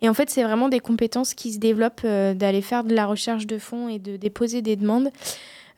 [0.00, 3.06] Et en fait, c'est vraiment des compétences qui se développent euh, d'aller faire de la
[3.06, 5.10] recherche de fonds et de déposer des demandes.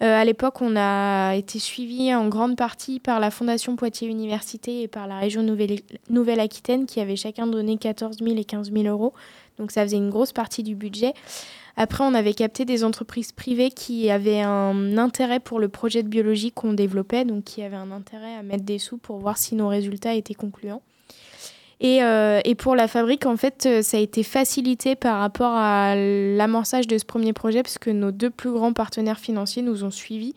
[0.02, 4.82] Euh, à l'époque, on a été suivi en grande partie par la Fondation Poitiers Université
[4.82, 8.84] et par la région Nouvelle- Nouvelle-Aquitaine qui avaient chacun donné 14 000 et 15 000
[8.84, 9.12] euros.
[9.58, 11.12] Donc ça faisait une grosse partie du budget.
[11.76, 16.08] Après, on avait capté des entreprises privées qui avaient un intérêt pour le projet de
[16.08, 19.54] biologie qu'on développait, donc qui avaient un intérêt à mettre des sous pour voir si
[19.54, 20.82] nos résultats étaient concluants.
[21.80, 25.52] Et, euh, et pour la fabrique, en fait, euh, ça a été facilité par rapport
[25.54, 29.82] à l'amorçage de ce premier projet, parce que nos deux plus grands partenaires financiers nous
[29.82, 30.34] ont suivis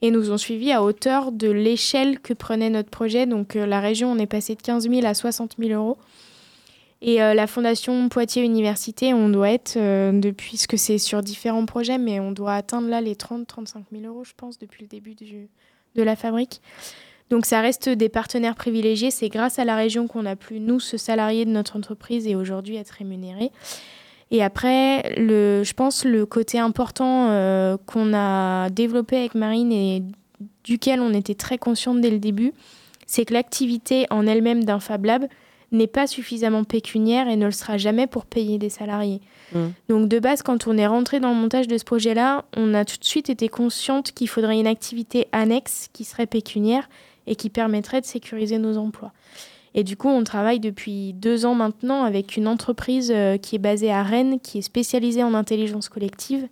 [0.00, 3.26] et nous ont suivis à hauteur de l'échelle que prenait notre projet.
[3.26, 5.98] Donc euh, la région, on est passé de 15 000 à 60 000 euros.
[7.02, 12.20] Et la Fondation Poitiers Université, on doit être, depuis que c'est sur différents projets, mais
[12.20, 16.16] on doit atteindre là les 30-35 000 euros, je pense, depuis le début de la
[16.16, 16.62] fabrique.
[17.30, 19.10] Donc ça reste des partenaires privilégiés.
[19.10, 22.36] C'est grâce à la région qu'on a pu, nous, se salarier de notre entreprise et
[22.36, 23.50] aujourd'hui être rémunérés.
[24.30, 30.02] Et après, le, je pense le côté important euh, qu'on a développé avec Marine et
[30.64, 32.52] duquel on était très consciente dès le début,
[33.06, 35.26] c'est que l'activité en elle-même d'un Fab Lab
[35.72, 39.20] n'est pas suffisamment pécuniaire et ne le sera jamais pour payer des salariés.
[39.52, 39.66] Mm.
[39.88, 42.84] Donc de base, quand on est rentré dans le montage de ce projet-là, on a
[42.84, 46.88] tout de suite été consciente qu'il faudrait une activité annexe qui serait pécuniaire
[47.26, 49.12] et qui permettrait de sécuriser nos emplois.
[49.74, 53.60] Et du coup, on travaille depuis deux ans maintenant avec une entreprise euh, qui est
[53.60, 56.48] basée à Rennes, qui est spécialisée en intelligence collective.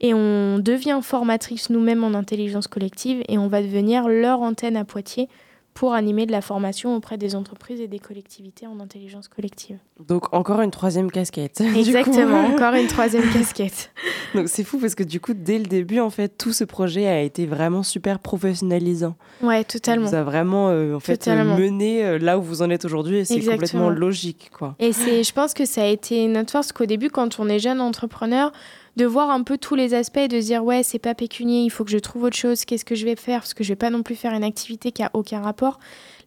[0.00, 4.84] Et on devient formatrice nous-mêmes en intelligence collective et on va devenir leur antenne à
[4.84, 5.28] Poitiers
[5.76, 9.76] pour animer de la formation auprès des entreprises et des collectivités en intelligence collective.
[10.08, 11.60] Donc encore une troisième casquette.
[11.76, 13.92] Exactement, encore une troisième casquette.
[14.34, 17.06] Donc c'est fou parce que du coup, dès le début, en fait, tout ce projet
[17.06, 19.16] a été vraiment super professionnalisant.
[19.42, 20.06] Ouais, totalement.
[20.08, 23.24] Ça a vraiment euh, en fait mené euh, là où vous en êtes aujourd'hui et
[23.26, 24.76] c'est complètement logique, quoi.
[24.78, 27.58] Et c'est, je pense que ça a été notre force qu'au début, quand on est
[27.58, 28.50] jeune entrepreneur,
[28.96, 31.62] de voir un peu tous les aspects et de se dire ouais c'est pas pécunier
[31.62, 33.40] il faut que je trouve autre chose qu'est-ce que je vais faire?
[33.40, 35.78] Parce que je vais pas non plus faire une activité qui a aucun rapport.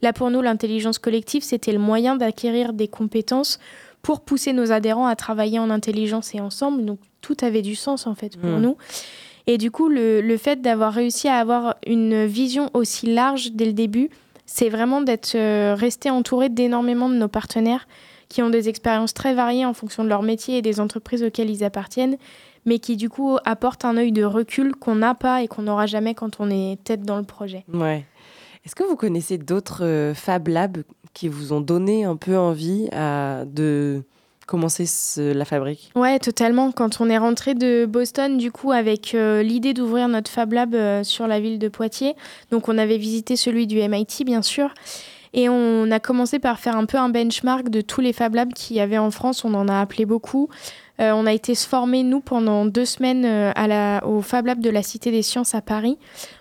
[0.02, 3.60] Là pour nous l'intelligence collective c'était le moyen d'acquérir des compétences
[4.02, 6.86] pour pousser nos adhérents à travailler en intelligence et ensemble.
[6.86, 8.62] Donc tout avait du sens en fait pour mmh.
[8.62, 8.78] nous.
[9.48, 13.66] Et du coup le, le fait d'avoir réussi à avoir une vision aussi large dès
[13.66, 14.10] le début
[14.52, 17.88] c'est vraiment d'être euh, resté entouré d'énormément de nos partenaires
[18.30, 21.52] qui ont des expériences très variées en fonction de leur métier et des entreprises auxquelles
[21.52, 22.18] ils appartiennent
[22.66, 25.86] mais qui du coup apporte un œil de recul qu'on n'a pas et qu'on n'aura
[25.86, 27.66] jamais quand on est tête dans le projet.
[27.74, 28.06] Ouais.
[28.66, 32.88] Est-ce que vous connaissez d'autres euh, Fab Labs qui vous ont donné un peu envie
[32.92, 34.04] à, de
[34.46, 34.86] commencer
[35.18, 35.92] la fabrique?
[35.96, 36.72] Ouais, totalement.
[36.72, 40.76] Quand on est rentré de Boston, du coup, avec euh, l'idée d'ouvrir notre Fab Lab
[40.76, 42.16] euh, sur la ville de Poitiers,
[42.52, 44.74] donc on avait visité celui du MIT, bien sûr.
[45.34, 48.54] Et on a commencé par faire un peu un benchmark de tous les Fab Labs
[48.54, 49.46] qu'il y avait en France.
[49.46, 50.50] On en a appelé beaucoup.
[51.00, 54.84] Euh, on a été formés, nous, pendant deux semaines euh, au Fab Lab de la
[54.84, 55.98] Cité des Sciences à Paris.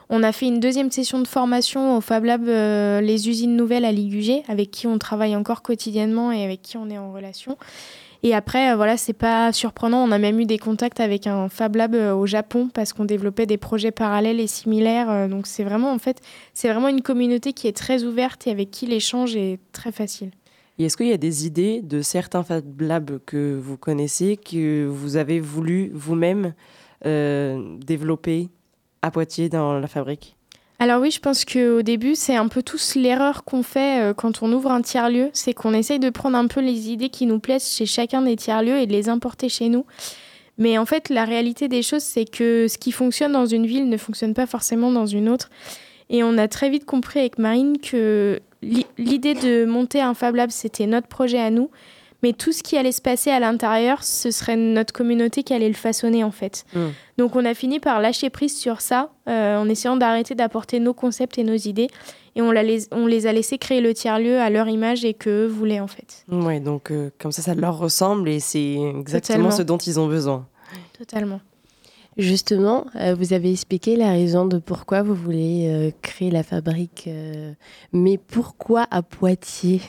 [0.08, 3.84] On a fait une deuxième session de formation au Fab Lab euh, Les Usines Nouvelles
[3.84, 7.56] à Ligugé, avec qui on travaille encore quotidiennement et avec qui on est en relation.
[8.22, 10.02] Et après, voilà, c'est pas surprenant.
[10.02, 13.46] On a même eu des contacts avec un Fab Lab au Japon parce qu'on développait
[13.46, 15.28] des projets parallèles et similaires.
[15.28, 16.20] donc c'est vraiment, en fait,
[16.52, 20.30] c'est vraiment une communauté qui est très ouverte et avec qui l'échange est très facile.
[20.78, 25.16] Est-ce qu'il y a des idées de certains Fab Labs que vous connaissez, que vous
[25.16, 26.54] avez voulu vous-même
[27.04, 28.48] euh, développer
[29.02, 30.37] à Poitiers dans la fabrique?
[30.80, 34.42] Alors oui, je pense qu'au début, c'est un peu tous l'erreur qu'on fait euh, quand
[34.42, 37.40] on ouvre un tiers-lieu, c'est qu'on essaye de prendre un peu les idées qui nous
[37.40, 39.86] plaisent chez chacun des tiers-lieux et de les importer chez nous.
[40.56, 43.88] Mais en fait, la réalité des choses, c'est que ce qui fonctionne dans une ville
[43.88, 45.50] ne fonctionne pas forcément dans une autre.
[46.10, 50.50] Et on a très vite compris avec Marine que l'idée de monter un Fab Lab,
[50.50, 51.70] c'était notre projet à nous.
[52.22, 55.68] Mais tout ce qui allait se passer à l'intérieur, ce serait notre communauté qui allait
[55.68, 56.64] le façonner en fait.
[56.74, 56.88] Hmm.
[57.16, 60.94] Donc on a fini par lâcher prise sur ça, euh, en essayant d'arrêter d'apporter nos
[60.94, 61.88] concepts et nos idées.
[62.34, 65.46] Et on, les, on les a laissés créer le tiers-lieu à leur image et qu'eux
[65.46, 66.24] voulaient en fait.
[66.28, 70.08] Oui, donc euh, comme ça, ça leur ressemble et c'est exactement ce dont ils ont
[70.08, 70.46] besoin.
[70.96, 71.40] Totalement.
[72.18, 77.04] Justement, euh, vous avez expliqué la raison de pourquoi vous voulez euh, créer la fabrique,
[77.06, 77.52] euh,
[77.92, 79.82] mais pourquoi à Poitiers?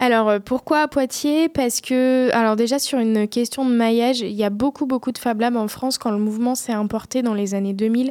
[0.00, 1.48] Alors pourquoi à Poitiers?
[1.48, 5.18] Parce que, alors déjà sur une question de maillage, il y a beaucoup beaucoup de
[5.18, 8.10] Fab Labs en France quand le mouvement s'est importé dans les années 2000.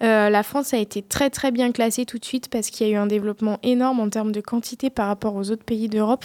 [0.00, 2.92] la France a été très très bien classée tout de suite parce qu'il y a
[2.94, 6.24] eu un développement énorme en termes de quantité par rapport aux autres pays d'Europe.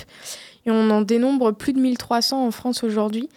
[0.66, 3.30] Et on en dénombre plus de 1300 en France aujourd'hui.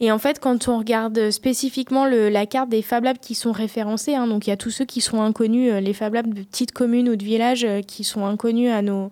[0.00, 4.14] Et en fait, quand on regarde spécifiquement la carte des Fab Labs qui sont référencés,
[4.14, 6.42] hein, donc il y a tous ceux qui sont inconnus, euh, les Fab Labs de
[6.42, 9.10] petites communes ou de villages euh, qui sont inconnus à nos,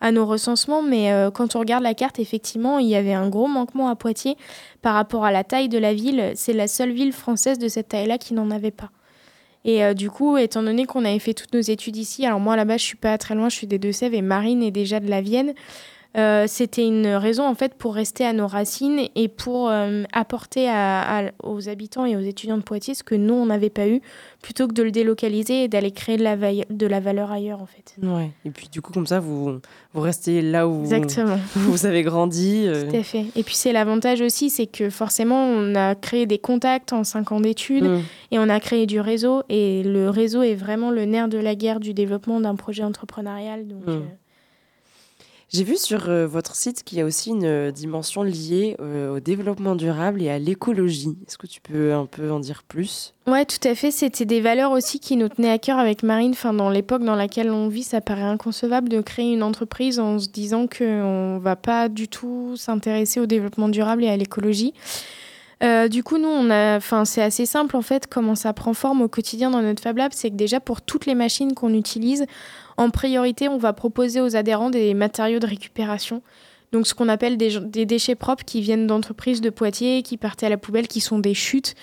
[0.00, 0.82] à nos recensements.
[0.82, 3.96] Mais euh, quand on regarde la carte, effectivement, il y avait un gros manquement à
[3.96, 4.36] Poitiers
[4.82, 6.32] par rapport à la taille de la ville.
[6.34, 8.90] C'est la seule ville française de cette taille-là qui n'en avait pas.
[9.64, 12.78] Et du coup, étant donné qu'on avait fait toutes nos études ici, alors moi là-bas,
[12.78, 15.20] je suis pas très loin, je suis des Deux-Sèvres et Marine est déjà de la
[15.20, 15.52] Vienne.
[16.18, 20.68] Euh, c'était une raison en fait pour rester à nos racines et pour euh, apporter
[21.44, 24.00] aux habitants et aux étudiants de Poitiers ce que nous on n'avait pas eu,
[24.42, 27.66] plutôt que de le délocaliser et d'aller créer de la, de la valeur ailleurs en
[27.66, 27.94] fait.
[28.02, 28.30] Ouais.
[28.44, 29.60] Et puis du coup comme ça vous
[29.94, 30.84] vous restez là où
[31.54, 32.64] vous avez grandi.
[32.66, 32.90] Euh.
[32.90, 33.26] Tout à fait.
[33.36, 37.30] Et puis c'est l'avantage aussi, c'est que forcément on a créé des contacts en cinq
[37.30, 38.00] ans d'études mm.
[38.32, 41.54] et on a créé du réseau et le réseau est vraiment le nerf de la
[41.54, 43.86] guerre du développement d'un projet entrepreneurial donc.
[43.86, 44.02] Mm.
[45.50, 49.16] J'ai vu sur euh, votre site qu'il y a aussi une euh, dimension liée euh,
[49.16, 51.16] au développement durable et à l'écologie.
[51.26, 53.14] Est-ce que tu peux un peu en dire plus?
[53.26, 53.90] Ouais, tout à fait.
[53.90, 56.32] C'était des valeurs aussi qui nous tenaient à cœur avec Marine.
[56.32, 60.18] Enfin, dans l'époque dans laquelle on vit, ça paraît inconcevable de créer une entreprise en
[60.18, 64.74] se disant qu'on ne va pas du tout s'intéresser au développement durable et à l'écologie.
[65.62, 68.06] du coup, nous, enfin, c'est assez simple en fait.
[68.06, 71.06] Comment ça prend forme au quotidien dans notre Fab Lab, c'est que déjà pour toutes
[71.06, 72.26] les machines qu'on utilise,
[72.78, 76.22] en priorité, on va proposer aux adhérents des matériaux de récupération.
[76.70, 80.48] Donc ce qu'on appelle des, déchets propres qui viennent d'entreprises de Poitiers, qui partaient à
[80.48, 81.74] la poubelle, qui sont des chutes.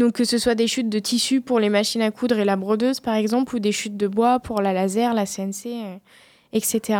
[0.00, 2.56] Donc que ce soit des chutes de tissu pour les machines à coudre et la
[2.56, 5.96] brodeuse par exemple, ou des chutes de bois pour la laser, la CNC, euh,
[6.52, 6.98] etc.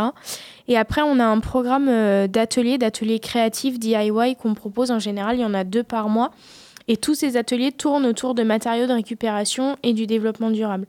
[0.69, 5.39] Et après on a un programme euh, d'ateliers, d'ateliers créatifs DIY qu'on propose en général,
[5.39, 6.31] il y en a deux par mois.
[6.87, 10.87] Et tous ces ateliers tournent autour de matériaux de récupération et du développement durable.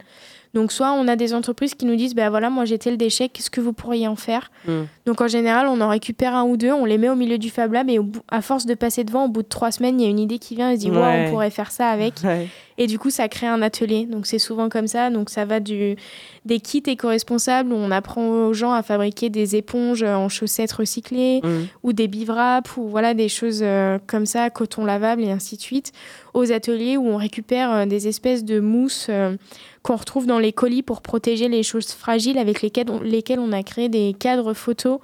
[0.53, 3.29] Donc soit on a des entreprises qui nous disent, ben voilà, moi j'ai tel déchet,
[3.29, 4.81] qu'est-ce que vous pourriez en faire Mm.
[5.05, 7.49] Donc en général, on en récupère un ou deux, on les met au milieu du
[7.49, 9.99] Fab Lab et au bout- à force de passer devant, au bout de trois semaines,
[9.99, 11.25] il y a une idée qui vient et se dit, ouais, Ouais.
[11.27, 12.15] on pourrait faire ça avec.
[12.23, 12.47] Ouais.
[12.81, 14.07] Et du coup, ça crée un atelier.
[14.07, 15.11] Donc c'est souvent comme ça.
[15.11, 15.95] Donc ça va du
[16.45, 21.21] des kits éco-responsables où on apprend aux gens à fabriquer des éponges en chaussettes recyclées
[21.43, 21.67] Mm.
[21.83, 25.61] ou des bivraps ou voilà des choses euh, comme ça, coton lavable et ainsi de
[25.61, 25.91] suite.
[26.33, 29.35] Aux ateliers où on récupère euh, des espèces de mousse euh,
[29.83, 33.51] qu'on retrouve dans les colis pour protéger les choses fragiles avec lesquelles on, lesquelles on
[33.51, 34.99] a créé des cadres photos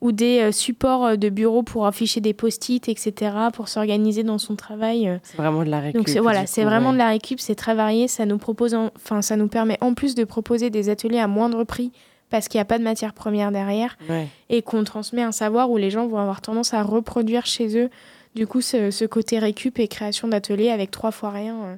[0.00, 4.38] ou des euh, supports euh, de bureau pour afficher des post-it, etc., pour s'organiser dans
[4.38, 5.08] son travail.
[5.08, 5.18] euh.
[5.22, 5.96] C'est vraiment de la récup.
[5.96, 6.94] Donc c'est voilà, c'est vraiment ouais.
[6.94, 10.14] de la récup, c'est très varié, ça nous propose, enfin ça nous permet en plus
[10.14, 11.92] de proposer des ateliers à moindre prix
[12.30, 14.28] parce qu'il n'y a pas de matière première derrière Ouais.
[14.48, 17.90] et qu'on transmet un savoir où les gens vont avoir tendance à reproduire chez eux.
[18.36, 21.74] Du coup, ce, ce côté récup et création d'ateliers avec trois fois rien, euh,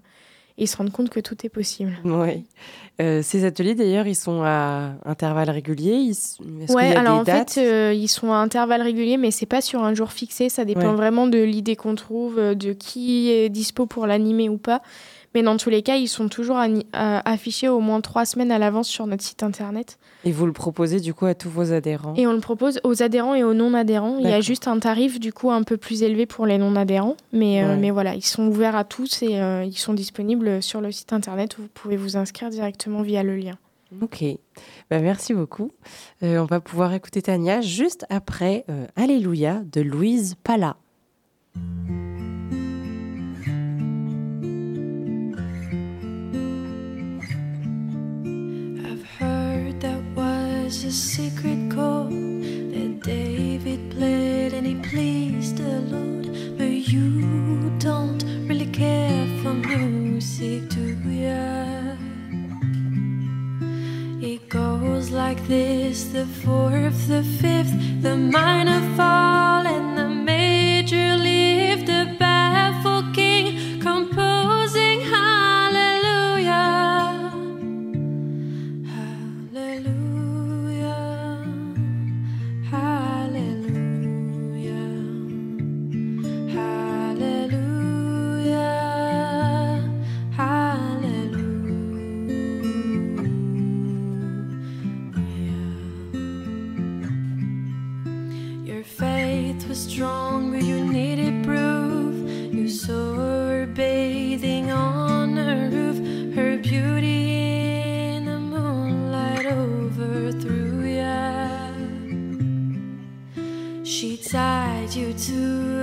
[0.58, 1.92] ils se rendent compte que tout est possible.
[2.04, 2.42] Ouais.
[3.00, 6.10] Euh, ces ateliers, d'ailleurs, ils sont à intervalles réguliers.
[6.76, 9.94] A alors en fait, euh, ils sont à intervalles réguliers, mais c'est pas sur un
[9.94, 10.48] jour fixé.
[10.48, 10.94] Ça dépend Ouais.
[10.96, 14.82] vraiment de l'idée qu'on trouve, euh, de qui est dispo pour l'animer ou pas.
[15.34, 16.58] Mais dans tous les cas, ils sont toujours
[16.92, 19.98] affichés au moins trois semaines à l'avance sur notre site internet.
[20.24, 22.14] Et vous le proposez du coup à tous vos adhérents?
[22.16, 24.18] Et on le propose aux adhérents et aux non-adhérents.
[24.18, 27.16] Il y a juste un tarif du coup un peu plus élevé pour les non-adhérents.
[27.32, 30.80] Mais, euh, mais voilà, ils sont ouverts à tous et euh, ils sont disponibles sur
[30.80, 33.56] le site internet où vous pouvez vous inscrire directement via le lien.
[34.00, 34.24] Ok,
[34.90, 35.70] bah, merci beaucoup.
[36.22, 38.64] Euh, on va pouvoir écouter Tania juste après
[38.96, 40.76] Alléluia de Louise Pala.
[50.84, 56.26] A secret chord that David played and he pleased the Lord.
[56.58, 61.96] But you don't really care for music, do ya?
[64.20, 70.21] It goes like this the fourth, the fifth, the minor fall, and the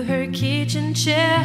[0.04, 1.40] her kitchen chair.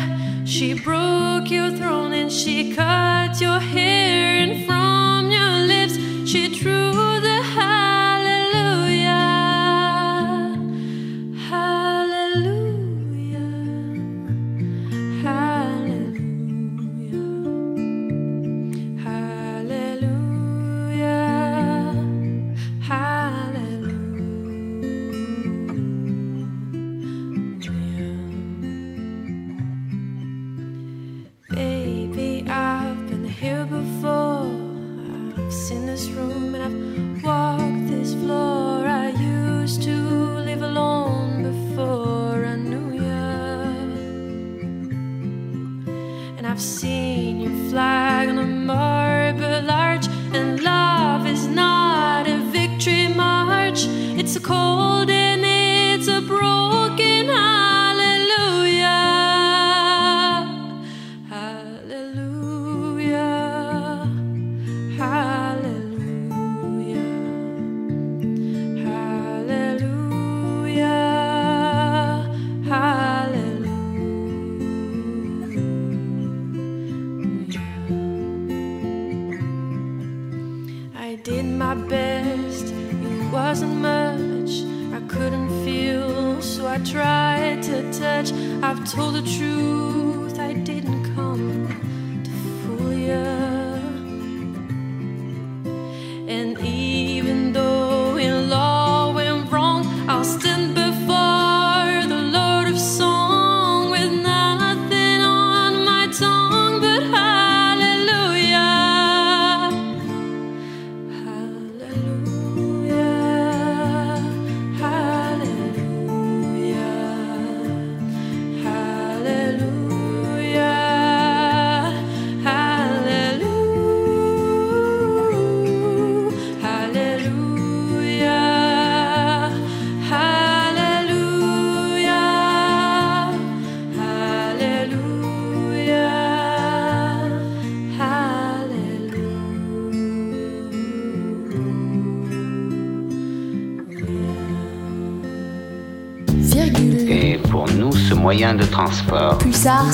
[0.44, 4.37] She broke your throne and she cut your hair.
[4.37, 4.73] And from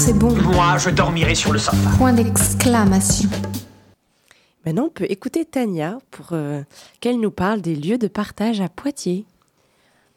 [0.01, 0.35] c'est bon.
[0.35, 1.91] Moi, je dormirai sur le sofa.
[1.99, 3.29] Point d'exclamation.
[4.65, 6.63] Maintenant, on peut écouter Tania pour euh,
[7.01, 9.27] qu'elle nous parle des lieux de partage à Poitiers.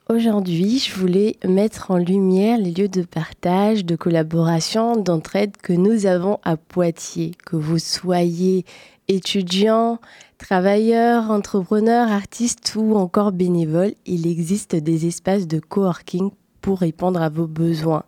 [0.08, 6.06] Aujourd'hui, je voulais mettre en lumière les lieux de partage, de collaboration, d'entraide que nous
[6.06, 7.32] avons à Poitiers.
[7.46, 8.66] Que vous soyez
[9.10, 10.00] étudiant,
[10.38, 16.32] travailleur, entrepreneur, artiste ou encore bénévole, il existe des espaces de coworking
[16.62, 18.06] pour répondre à vos besoins.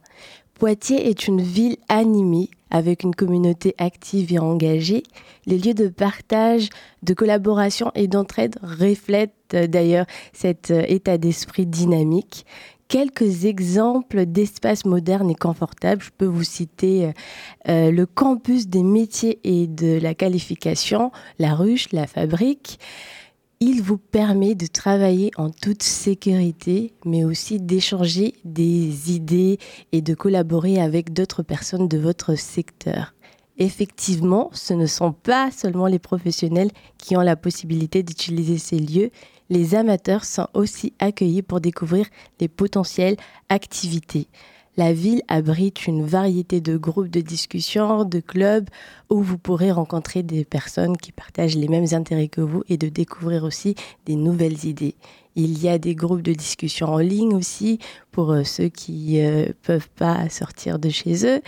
[0.60, 5.04] Poitiers est une ville animée avec une communauté active et engagée.
[5.46, 6.70] Les lieux de partage,
[7.04, 12.46] de collaboration et d'entraide reflètent euh, d'ailleurs cet euh, état d'esprit dynamique.
[12.88, 16.04] Quelques exemples d'espaces modernes et confortables.
[16.04, 17.12] Je peux vous citer
[17.68, 22.80] euh, le campus des métiers et de la qualification, la ruche, la fabrique.
[23.62, 29.60] Il vous permet de travailler en toute sécurité, mais aussi d'échanger des idées
[29.94, 33.14] et de collaborer avec d'autres personnes de votre secteur.
[33.58, 39.12] Effectivement, ce ne sont pas seulement les professionnels qui ont la possibilité d'utiliser ces lieux,
[39.50, 42.08] les amateurs sont aussi accueillis pour découvrir
[42.42, 43.16] les potentielles
[43.48, 44.28] activités.
[44.78, 48.70] La ville abrite une variété de groupes de discussion, de clubs
[49.10, 52.90] où vous pourrez rencontrer des personnes qui partagent les mêmes intérêts que vous et de
[52.90, 54.96] découvrir aussi des nouvelles idées.
[55.38, 57.80] Il y a des groupes de discussion en ligne aussi
[58.12, 61.42] pour euh, ceux qui ne euh, peuvent pas sortir de chez eux.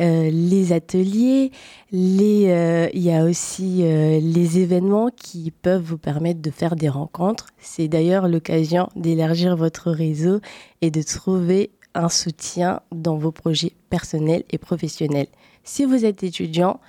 [0.00, 1.50] Euh, les ateliers,
[1.92, 7.46] il y a aussi les événements qui peuvent vous permettre de faire des rencontres.
[7.58, 10.40] C'est d'ailleurs l'occasion d'élargir votre réseau
[10.80, 15.28] et de trouver un soutien dans vos projets personnels et professionnels.
[15.62, 16.80] Si vous êtes étudiant,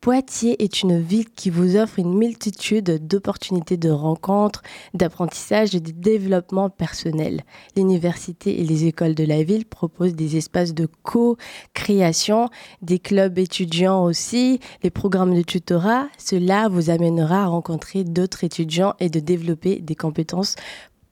[0.00, 4.62] Poitiers est une ville qui vous offre une multitude d'opportunités de rencontres,
[4.94, 7.42] d'apprentissage et de développement personnel.
[7.76, 12.48] L'université et les écoles de la ville proposent des espaces de co-création,
[12.80, 16.08] des clubs étudiants aussi, les programmes de tutorat.
[16.16, 20.56] Cela vous amènera à rencontrer d'autres étudiants et de développer des compétences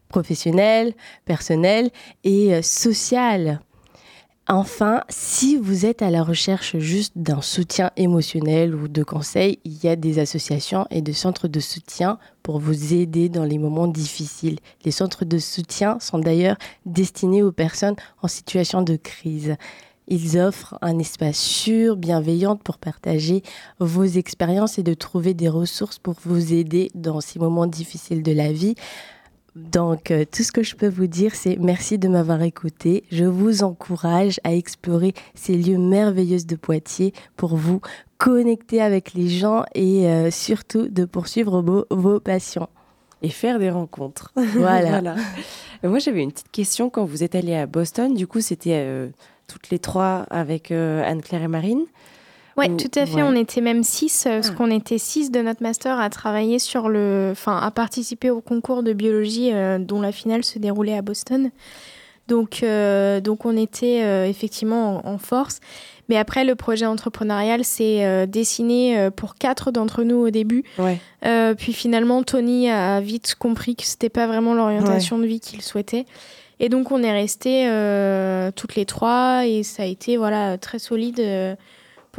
[0.09, 0.95] professionnelles,
[1.25, 1.91] personnelles
[2.25, 3.61] et euh, sociales.
[4.51, 9.85] Enfin, si vous êtes à la recherche juste d'un soutien émotionnel ou de conseils, il
[9.85, 13.89] y a des associations et des centres de soutien pour vous aider dans les moments
[13.89, 14.59] difficiles.
[14.87, 16.57] Les centres de soutien sont d'ailleurs
[16.87, 19.57] destinés aux personnes en situation de crise.
[20.07, 23.43] Ils offrent un espace sûr, bienveillant pour partager
[23.79, 28.33] vos expériences et de trouver des ressources pour vous aider dans ces moments difficiles de
[28.33, 28.75] la vie.
[29.59, 33.05] Donc, euh, tout ce que je peux vous dire, c'est merci de m'avoir écouté.
[33.11, 37.81] Je vous encourage à explorer ces lieux merveilleux de Poitiers pour vous
[38.19, 42.69] connecter avec les gens et euh, surtout de poursuivre vos, vos, passions.
[43.23, 44.33] Et faire des rencontres.
[44.55, 45.17] Voilà.
[45.83, 48.15] Moi, j'avais une petite question quand vous êtes allé à Boston.
[48.15, 49.09] Du coup, c'était euh,
[49.47, 51.85] toutes les trois avec Anne-Claire et Marine.
[52.59, 53.23] Oui, tout à fait.
[53.23, 54.55] On était même six, euh, parce ah.
[54.57, 58.83] qu'on était six de notre master à travailler sur le, enfin, à participer au concours
[58.83, 61.51] de biologie euh, dont la finale se déroulait à Boston.
[62.27, 65.61] Donc, euh, donc on était effectivement en, force.
[66.11, 70.63] Mais après, le projet entrepreneurial s'est dessiné pour quatre d'entre nous au début.
[71.23, 76.05] puis finalement, Tony a vite compris que c'était pas vraiment l'orientation de vie qu'il souhaitait.
[76.61, 77.65] Et donc, on est restés
[78.55, 81.57] toutes les trois et ça a été voilà très solide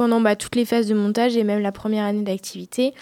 [0.00, 2.94] pendant bah, toutes les phases de montage et même la première année d'activité.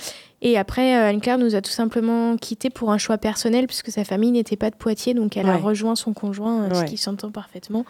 [0.42, 4.02] Et après, euh, Anne-Claire nous a tout simplement quittés pour un choix personnel, puisque sa
[4.02, 7.30] famille n'était pas de Poitiers, donc elle a rejoint son conjoint, euh, ce qui s'entend
[7.30, 7.84] parfaitement.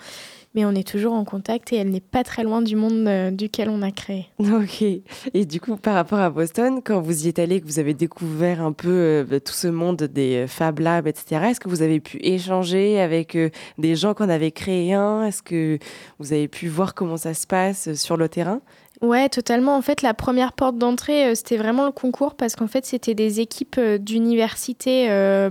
[0.55, 3.31] Mais on est toujours en contact et elle n'est pas très loin du monde euh,
[3.31, 4.27] duquel on a créé.
[4.41, 4.83] Ok.
[4.83, 7.95] Et du coup, par rapport à Boston, quand vous y êtes allé, que vous avez
[7.95, 12.01] découvert un peu bah, tout ce monde des Fab Labs, etc., est-ce que vous avez
[12.01, 13.39] pu échanger avec
[13.79, 15.25] des gens qu'on avait créé un?
[15.25, 15.79] Est-ce que
[16.19, 18.61] vous avez pu voir comment ça se passe sur le terrain?
[19.01, 19.76] Ouais, totalement.
[19.76, 23.14] En fait, la première porte d'entrée, euh, c'était vraiment le concours parce qu'en fait, c'était
[23.14, 25.51] des équipes euh, d'universités euh,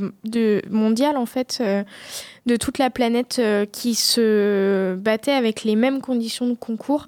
[0.69, 1.63] mondiales en fait
[2.45, 3.41] de toute la planète
[3.71, 7.07] qui se battaient avec les mêmes conditions de concours.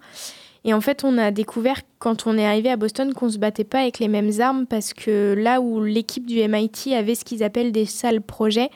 [0.66, 3.64] Et en fait, on a découvert quand on est arrivé à Boston qu'on se battait
[3.64, 7.44] pas avec les mêmes armes parce que là où l'équipe du MIT avait ce qu'ils
[7.44, 8.70] appellent des salles projets,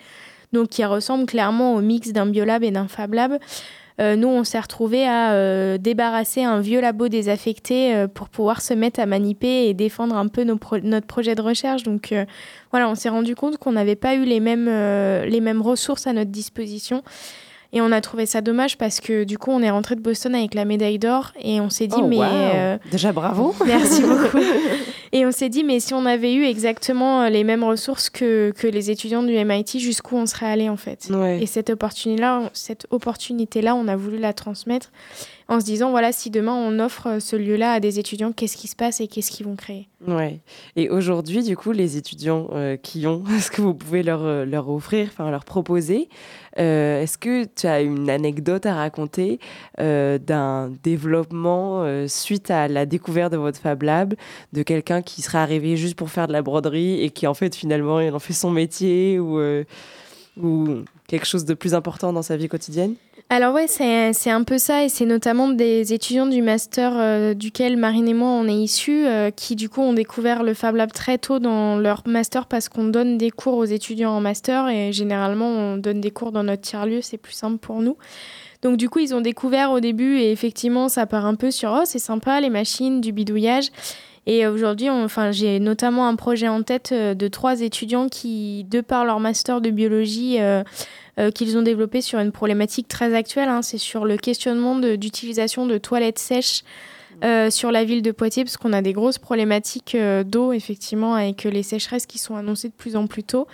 [0.53, 3.37] donc qui ressemblent clairement au mix d'un biolab et d'un fab lab,
[4.01, 8.61] euh, nous, on s'est retrouvés à euh, débarrasser un vieux labo désaffecté euh, pour pouvoir
[8.61, 11.83] se mettre à maniper et défendre un peu notre projet de recherche.
[11.83, 12.13] Donc
[12.71, 16.13] voilà, on s'est rendu compte qu'on n'avait pas eu les mêmes, les mêmes ressources à
[16.13, 17.03] notre disposition.
[17.75, 20.35] Et on a trouvé ça dommage parce que du coup, on est rentré de Boston
[20.35, 22.17] avec la médaille d'or et on s'est dit, Oh, mais.
[22.17, 22.23] wow.
[22.23, 23.55] euh, Déjà bravo.
[23.65, 24.37] Merci beaucoup.
[25.15, 28.65] Et on s'est dit, mais si on avait eu exactement les mêmes ressources que, que
[28.65, 31.07] les étudiants du MIT, jusqu'où on serait allé en fait?
[31.11, 31.39] Ouais.
[31.39, 34.91] Et cette opportunité-là, cette opportunité-là, on a voulu la transmettre
[35.53, 38.67] en se disant, voilà, si demain on offre ce lieu-là à des étudiants, qu'est-ce qui
[38.67, 39.87] se passe et qu'est-ce qu'ils vont créer?
[40.07, 40.39] Ouais.
[40.75, 44.45] Et aujourd'hui, du coup, les étudiants euh, qui ont, est-ce que vous pouvez leur, euh,
[44.45, 46.09] leur offrir, enfin leur proposer
[46.59, 49.39] euh, Est-ce que tu as une anecdote à raconter
[49.79, 54.15] euh, d'un développement euh, suite à la découverte de votre Fab Lab,
[54.53, 57.55] de quelqu'un qui serait arrivé juste pour faire de la broderie et qui en fait
[57.55, 59.63] finalement il en fait son métier ou, euh,
[60.41, 62.95] ou quelque chose de plus important dans sa vie quotidienne?
[63.35, 67.77] Alors ouais, c'est un peu ça, et c'est notamment des étudiants du master euh, duquel
[67.77, 70.91] Marine et moi on est issus, euh, qui du coup ont découvert le Fab Lab
[70.91, 74.93] très tôt dans leur master parce qu'on donne des cours aux étudiants en master, et
[74.93, 77.97] généralement on donne des cours dans notre tiers-lieu, c'est plus simple pour nous.
[78.61, 81.71] Donc du coup ils ont découvert au début, et effectivement ça part un peu sur
[81.75, 83.69] «oh c'est sympa les machines, du bidouillage».
[84.25, 88.79] Et aujourd'hui, enfin, j'ai notamment un projet en tête euh, de trois étudiants qui, de
[88.79, 90.63] par leur master de biologie, euh,
[91.19, 93.49] euh, qu'ils ont développé sur une problématique très actuelle.
[93.49, 93.61] hein.
[93.61, 96.63] c'est sur le questionnement d'utilisation de, toilettes sèches
[97.23, 101.13] euh, sur la ville de Poitiers, parce qu'on a des grosses problématiques euh, d'eau, effectivement,
[101.13, 103.47] avec les sécheresses qui sont annoncées de plus en plus tôt.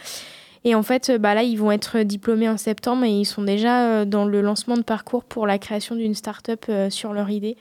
[0.65, 3.87] Et en fait, bah là, ils vont être diplômés en septembre et ils sont déjà
[3.87, 7.57] euh, dans le lancement de parcours pour la création d'une start-up sur leur idée.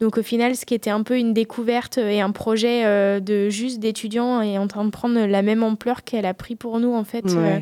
[0.00, 3.48] Donc au final, ce qui était un peu une découverte et un projet euh, de
[3.48, 6.92] juste d'étudiants est en train de prendre la même ampleur qu'elle a pris pour nous
[6.92, 7.58] en fait euh,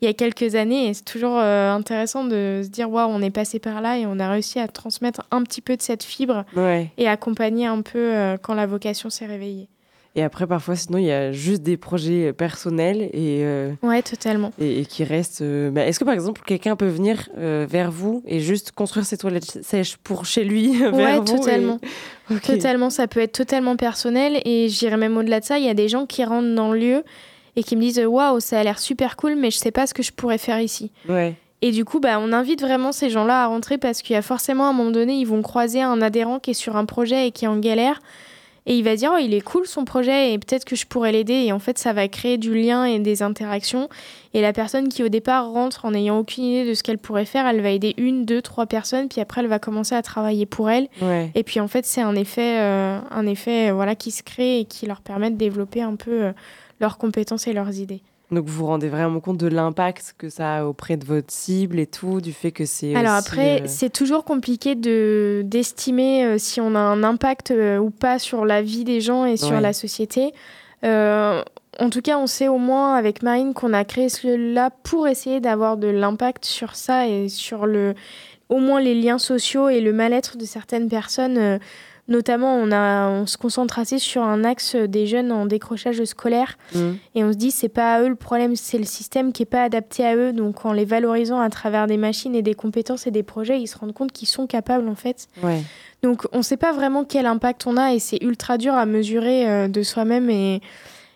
[0.00, 0.88] il y a quelques années.
[0.88, 4.06] Et c'est toujours euh, intéressant de se dire waouh, on est passé par là et
[4.06, 6.90] on a réussi à transmettre un petit peu de cette fibre Ouais.
[6.96, 9.68] et accompagner un peu euh, quand la vocation s'est réveillée.
[10.16, 14.52] Et après, parfois, sinon, il y a juste des projets personnels et, euh, Ouais, totalement.
[14.60, 15.42] et, et qui restent.
[15.42, 19.04] euh, bah, Est-ce que, par exemple, quelqu'un peut venir euh, vers vous et juste construire
[19.06, 21.80] ses toilettes sèches pour chez lui vers Ouais, vous totalement.
[22.30, 22.38] et-.
[22.40, 25.58] Totalement, ça peut être totalement personnel et j'irais même au-delà de ça.
[25.58, 27.02] Il y a des gens qui rentrent dans le lieu
[27.56, 29.94] et qui me disent waouh, ça a l'air super cool, mais je sais pas ce
[29.94, 30.92] que je pourrais faire ici.
[31.08, 31.34] Ouais.
[31.60, 34.22] Et du coup, bah, on invite vraiment ces gens-là à rentrer parce qu'il y a
[34.22, 37.26] forcément à un moment donné, ils vont croiser un adhérent qui est sur un projet
[37.26, 38.00] et qui est en galère.
[38.66, 41.12] Et il va dire, oh, il est cool son projet et peut-être que je pourrais
[41.12, 41.34] l'aider.
[41.34, 43.88] Et en fait, ça va créer du lien et des interactions.
[44.32, 47.26] Et la personne qui au départ rentre en n'ayant aucune idée de ce qu'elle pourrait
[47.26, 49.08] faire, elle va aider une, deux, trois personnes.
[49.08, 50.88] Puis après, elle va commencer à travailler pour elle.
[51.02, 51.30] Ouais.
[51.34, 54.60] Et puis en fait, c'est un effet, euh, un effet euh, voilà, qui se crée
[54.60, 56.32] et qui leur permet de développer un peu euh,
[56.80, 58.02] leurs compétences et leurs idées.
[58.30, 61.78] Donc, vous vous rendez vraiment compte de l'impact que ça a auprès de votre cible
[61.78, 62.94] et tout, du fait que c'est.
[62.94, 67.50] Alors aussi, après, euh, c'est toujours compliqué de d'estimer euh, si on a un impact
[67.50, 69.60] euh, ou pas sur la vie des gens et sur Ouais.
[69.60, 70.32] la société.
[71.80, 75.40] En tout cas, on sait au moins avec Marine qu'on a créé cela pour essayer
[75.40, 77.94] d'avoir de l'impact sur ça et sur le,
[78.48, 81.58] au moins les liens sociaux et le mal-être de certaines personnes.
[82.06, 86.58] Notamment, on, a, on se concentre assez sur un axe des jeunes en décrochage scolaire.
[86.74, 86.98] Mhm.
[87.14, 89.46] Et on se dit, c'est pas à eux le problème, c'est le système qui est
[89.46, 90.34] pas adapté à eux.
[90.34, 93.66] Donc, en les valorisant à travers des machines et des compétences et des projets, ils
[93.68, 95.28] se rendent compte qu'ils sont capables, en fait.
[95.42, 95.62] Ouais.
[96.02, 99.48] Donc, on sait pas vraiment quel impact on a et c'est ultra dur à mesurer
[99.48, 100.60] euh, de soi-même et,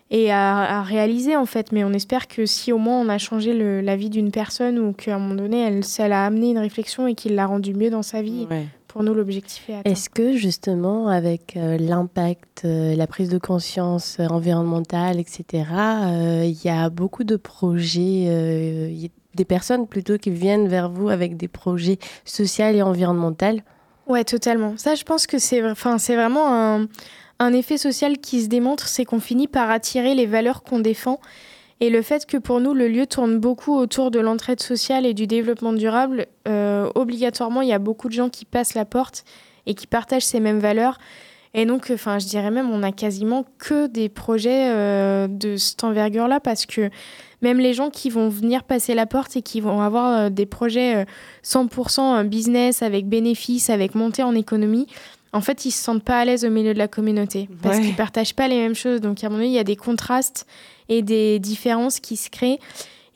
[0.09, 1.71] et à, à réaliser, en fait.
[1.71, 4.79] Mais on espère que si au moins on a changé le- la vie d'une personne
[4.79, 7.75] ou qu'à un moment donné, elle, ça l'a amené une réflexion et qu'il l'a rendu
[7.75, 8.65] mieux dans sa vie, Ouais.
[8.89, 9.89] Pour nous, l'objectif est atteint.
[9.89, 15.45] Est-ce que justement, avec euh, l'impact, euh, la prise de conscience euh, environnementale, etc.,
[16.43, 20.89] il y a beaucoup de projets, il y a des personnes plutôt qui viennent vers
[20.89, 23.61] vous avec des projets sociaux et environnementaux
[24.07, 24.73] Ouais, totalement.
[24.75, 26.87] Ça, je pense que c'est enfin, c'est vraiment un,
[27.37, 31.19] un effet social qui se démontre, c'est qu'on finit par attirer les valeurs qu'on défend.
[31.81, 35.13] Et le fait que pour nous, le lieu tourne beaucoup autour de l'entraide sociale et
[35.13, 39.23] du développement durable, euh, obligatoirement, il y a beaucoup de gens qui passent la porte
[39.65, 40.97] et qui partagent ces mêmes valeurs.
[41.53, 45.83] Et donc, enfin, je dirais même, on a quasiment que des projets euh, de cette
[45.83, 46.89] envergure-là parce que
[47.41, 50.45] même les gens qui vont venir passer la porte et qui vont avoir euh, des
[50.45, 51.05] projets euh,
[51.43, 54.85] 100% business avec bénéfices, avec montée en économie,
[55.33, 57.83] en fait, ils se sentent pas à l'aise au milieu de la communauté parce Ouais.
[57.85, 58.99] qu'ils partagent pas les mêmes choses.
[59.01, 60.45] Donc, à un moment donné, il y a des contrastes
[60.89, 62.59] et des différences qui se créent.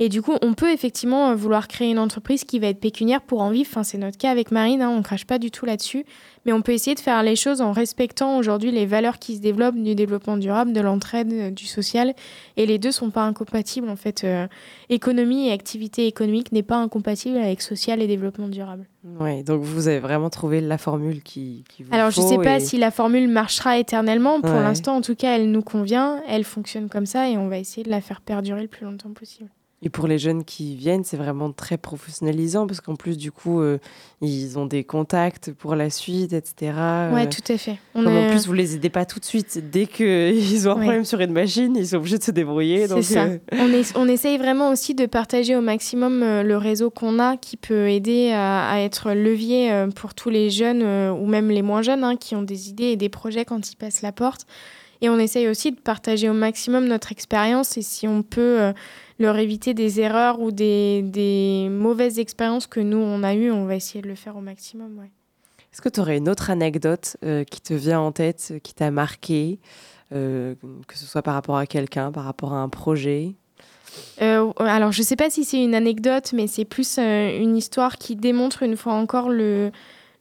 [0.03, 3.21] Et du coup, on peut effectivement euh, vouloir créer une entreprise qui va être pécuniaire
[3.21, 3.69] pour en vivre.
[3.71, 6.03] Enfin, c'est notre cas avec Marine, hein, on crache pas du tout là-dessus.
[6.45, 9.41] Mais on peut essayer de faire les choses en respectant aujourd'hui les valeurs qui se
[9.41, 12.13] développent du développement durable, de l'entraide, euh, du social.
[12.57, 13.87] Et les deux sont pas incompatibles.
[13.87, 14.47] En fait, Euh,
[14.89, 18.85] économie et activité économique n'est pas incompatible avec social et développement durable.
[19.21, 22.37] Ouais, donc vous avez vraiment trouvé la formule qui, qui vous Alors, je faut sais
[22.39, 24.41] pas et- si la formule marchera éternellement.
[24.41, 24.61] Pour Ouais.
[24.63, 27.83] l'instant, en tout cas, elle nous convient, elle fonctionne comme ça et on va essayer
[27.83, 29.49] de la faire perdurer le plus longtemps possible.
[29.85, 33.59] Et pour les jeunes qui viennent, c'est vraiment très professionnalisant parce qu'en plus, du coup,
[33.59, 33.79] euh,
[34.21, 36.71] ils ont des contacts pour la suite, etc.
[37.11, 37.77] Ouais, Euh, tout à fait.
[37.93, 39.61] comme est- En plus, vous les aidez pas tout de suite.
[39.71, 39.99] Dès qu'ils
[40.67, 40.81] ont un Ouais.
[40.83, 42.87] problème sur une machine, ils sont obligés de se débrouiller.
[42.87, 43.23] C'est ça.
[43.25, 47.35] euh, On, est- on essaye vraiment aussi de partager au maximum le réseau qu'on a
[47.35, 51.81] qui peut aider à, à être levier pour tous les jeunes ou même les moins
[51.81, 54.45] jeunes hein, qui ont des idées et des projets quand ils passent la porte.
[55.03, 58.73] Et on essaye aussi de partager au maximum notre expérience et si on peut euh,
[59.19, 63.65] leur éviter des erreurs ou des, des mauvaises expériences que nous on a eues, on
[63.65, 64.97] va essayer de le faire au maximum.
[64.97, 65.11] Ouais.
[65.73, 68.73] Est-ce que tu aurais une autre anecdote euh, qui te vient en tête, euh, qui
[68.73, 69.59] t'a marqué,
[70.13, 70.55] euh,
[70.87, 73.33] que ce soit par rapport à quelqu'un, par rapport à un projet?
[74.21, 78.15] Euh, alors, je sais pas si c'est une anecdote, mais c'est plus une histoire qui
[78.15, 79.71] démontre une fois encore le,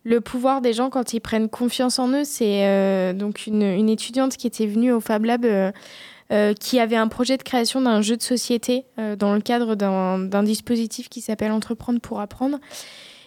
[0.05, 2.24] le pouvoir des gens quand ils prennent confiance en eux.
[2.24, 5.44] C'est euh, donc une, étudiante qui était venue au Fab Lab.
[5.44, 5.72] euh,
[6.30, 8.86] euh, qui avait un projet de création d'un jeu de société
[9.18, 12.59] dans le cadre d'un dispositif qui s'appelle Entreprendre pour apprendre.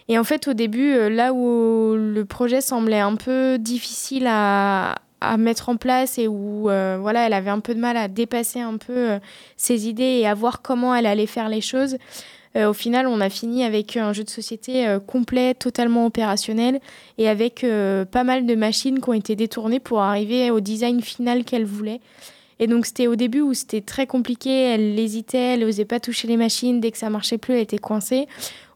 [0.07, 4.95] Et en fait, au début, là où le projet semblait un peu difficile à,
[5.37, 8.77] mettre en place et où voilà, elle avait un peu de mal à dépasser un
[8.77, 9.19] peu
[9.55, 11.97] ses idées et à voir comment elle allait faire les choses.
[12.55, 16.79] Euh, au final, on a fini avec un jeu de société euh, complet, totalement opérationnel
[17.17, 21.01] et avec euh, pas mal de machines qui ont été détournées pour arriver au design
[21.01, 21.99] final qu'elle voulait.
[22.59, 24.49] Et donc, c'était au début où c'était très compliqué.
[24.49, 26.79] Elle hésitait, elle n'osait pas toucher les machines.
[26.79, 28.27] Dès que ça marchait plus, elle était coincée.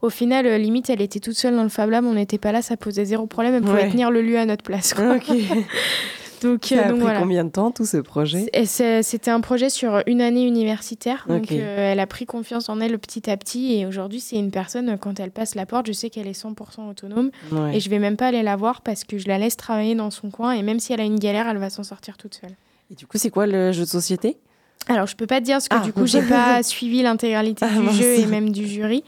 [0.02, 2.04] Au final, euh, limite, elle était toute seule dans le Fab Lab.
[2.04, 3.56] On n'était pas là, ça posait zéro problème.
[3.56, 3.90] Elle pouvait Ouais.
[3.90, 4.94] tenir le lieu à notre place.
[4.94, 5.16] quoi.
[6.42, 7.20] donc, Ça euh, a donc pris voilà.
[7.20, 11.26] combien de temps tout ce projet C'était un projet sur une année universitaire.
[11.28, 13.74] Donc, euh, elle a pris confiance en elle petit à petit.
[13.76, 16.90] Et aujourd'hui, c'est une personne, quand elle passe la porte, je sais qu'elle est 100%
[16.90, 17.32] autonome.
[17.52, 17.78] Ouais.
[17.78, 20.12] Et je vais même pas aller la voir parce que je la laisse travailler dans
[20.12, 20.52] son coin.
[20.54, 22.56] Et même si elle a une galère, elle va s'en sortir toute seule.
[22.92, 24.38] Et du coup, c'est quoi le jeu de société?
[24.88, 25.82] Alors, je peux pas te dire parce que Ah.
[25.84, 27.96] du coup, j'ai pas suivi l'intégralité Ah, du mince.
[27.96, 29.04] jeu et même du jury.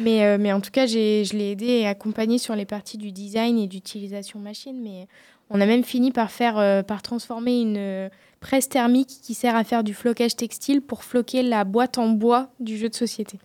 [0.00, 0.96] Mais, euh, mais en tout cas, je
[1.34, 4.76] l'ai aidé et accompagné sur les parties du design et d'utilisation machine.
[4.82, 5.08] Mais
[5.50, 8.08] on a même fini par faire, euh, par transformer une euh,
[8.40, 12.48] presse thermique qui sert à faire du flocage textile pour floquer la boîte en bois
[12.60, 13.38] du jeu de société.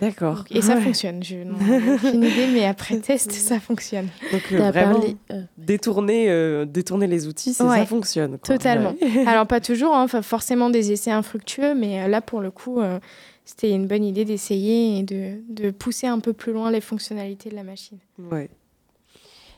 [0.00, 0.44] D'accord.
[0.50, 0.80] Et ça Ouais.
[0.80, 1.22] fonctionne.
[1.22, 4.08] Je n'en ai aucune idée, mais après test, ça fonctionne.
[4.32, 8.38] Donc, euh, vraiment, parlé, euh, détourner, euh, détourner les outils, ça fonctionne.
[8.38, 8.56] quoi.
[8.56, 8.94] Totalement.
[9.00, 9.24] Ouais.
[9.28, 12.80] Alors pas toujours, hein, enfin, forcément des essais infructueux, mais euh, là pour le coup,
[12.80, 12.98] euh,
[13.44, 17.50] c'était une bonne idée d'essayer et de, de pousser un peu plus loin les fonctionnalités
[17.50, 17.98] de la machine.
[18.18, 18.50] Ouais.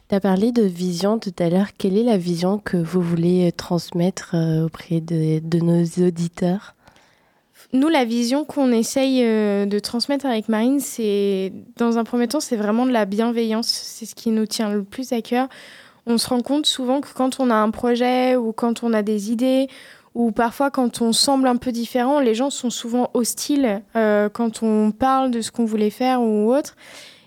[0.09, 1.71] Tu as parlé de vision tout à l'heure.
[1.77, 6.77] Quelle est la vision que vous voulez euh, transmettre euh, auprès de, nos auditeurs?
[7.73, 12.39] Nous, la vision qu'on essaye euh, de transmettre avec Marine, c'est, dans un premier temps,
[12.39, 13.67] c'est vraiment de la bienveillance.
[13.67, 15.49] C'est ce qui nous tient le plus à cœur.
[16.07, 19.03] On se rend compte souvent que quand on a un projet ou quand on a
[19.03, 19.67] des idées
[20.15, 24.93] ou parfois quand on semble un peu différent, les gens sont souvent hostiles quand on
[24.93, 26.77] parle de ce qu'on voulait faire ou autre.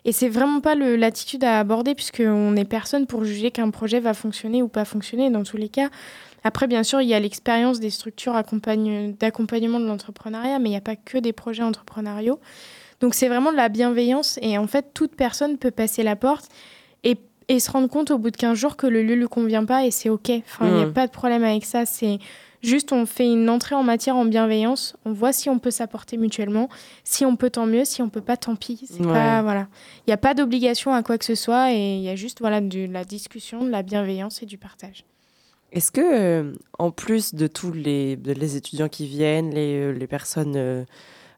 [0.06, 4.14] Et c'est vraiment pas l'attitude à aborder puisqu'on n'est personne pour juger qu'un projet va
[4.14, 5.90] fonctionner ou pas fonctionner dans tous les cas.
[6.44, 10.72] Après, bien sûr, il y a l'expérience des structures accompagne- d'accompagnement de l'entrepreneuriat, mais il
[10.72, 12.40] n'y a pas que des projets entrepreneuriaux.
[13.02, 16.48] Donc c'est vraiment de la bienveillance et en fait, toute personne peut passer la porte
[17.04, 17.18] et,
[17.50, 19.66] et se rendre compte au bout de 15 jours que le lieu ne lui convient
[19.66, 20.30] pas et c'est OK.
[20.30, 20.94] Enfin, il n'y a Mm.
[20.94, 21.86] pas de problème avec ça.
[21.86, 22.20] C'est
[22.62, 26.18] juste, on fait une entrée en matière en bienveillance, on voit si on peut s'apporter
[26.18, 26.70] mutuellement.
[27.04, 27.86] Si on peut, tant mieux.
[27.86, 28.82] Si on peut pas, tant pis.
[28.90, 29.14] C'est Ouais.
[29.14, 29.68] pas, voilà.
[30.00, 32.40] Il n'y a pas d'obligation à quoi que ce soit et il y a juste
[32.40, 35.06] voilà, de la discussion, de la bienveillance et du partage.
[35.72, 39.92] Est-ce que, euh, en plus de tous les, de- les étudiants qui viennent, les, euh,
[39.92, 40.84] les personnes euh,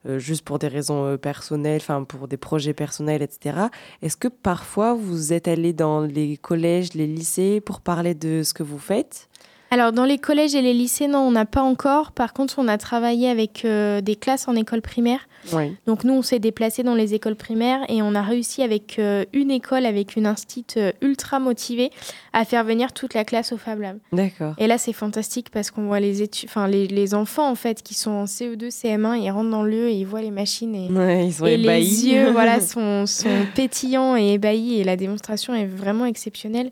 [0.07, 3.67] euh, juste pour des raisons personnelles, enfin pour des projets personnels, etc.,
[4.01, 8.53] est-ce que parfois vous êtes allé dans les collèges, les lycées pour parler de ce
[8.53, 9.27] que vous faites?
[9.73, 12.11] Alors, dans les collèges et les lycées, non, on n'a pas encore.
[12.11, 15.21] Par contre, on a travaillé avec euh, des classes en école primaire.
[15.53, 15.75] Oui.
[15.87, 19.23] Donc, nous, on s'est déplacé dans les écoles primaires et on a réussi avec euh,
[19.31, 21.89] une école, avec une instite euh, ultra motivée,
[22.33, 23.97] à faire venir toute la classe au Fab Lab.
[24.11, 24.55] D'accord.
[24.57, 27.93] Et là, c'est fantastique parce qu'on voit les, enfin, les, les enfants, en fait, qui
[27.93, 30.75] sont en E CE2, CM1, ils rentrent dans le lieu et ils voient les machines
[30.75, 31.79] et, Ouais, ils sont et ébahis.
[31.79, 36.71] les yeux voilà, sont, sont pétillants et ébahis et la démonstration est vraiment exceptionnelle.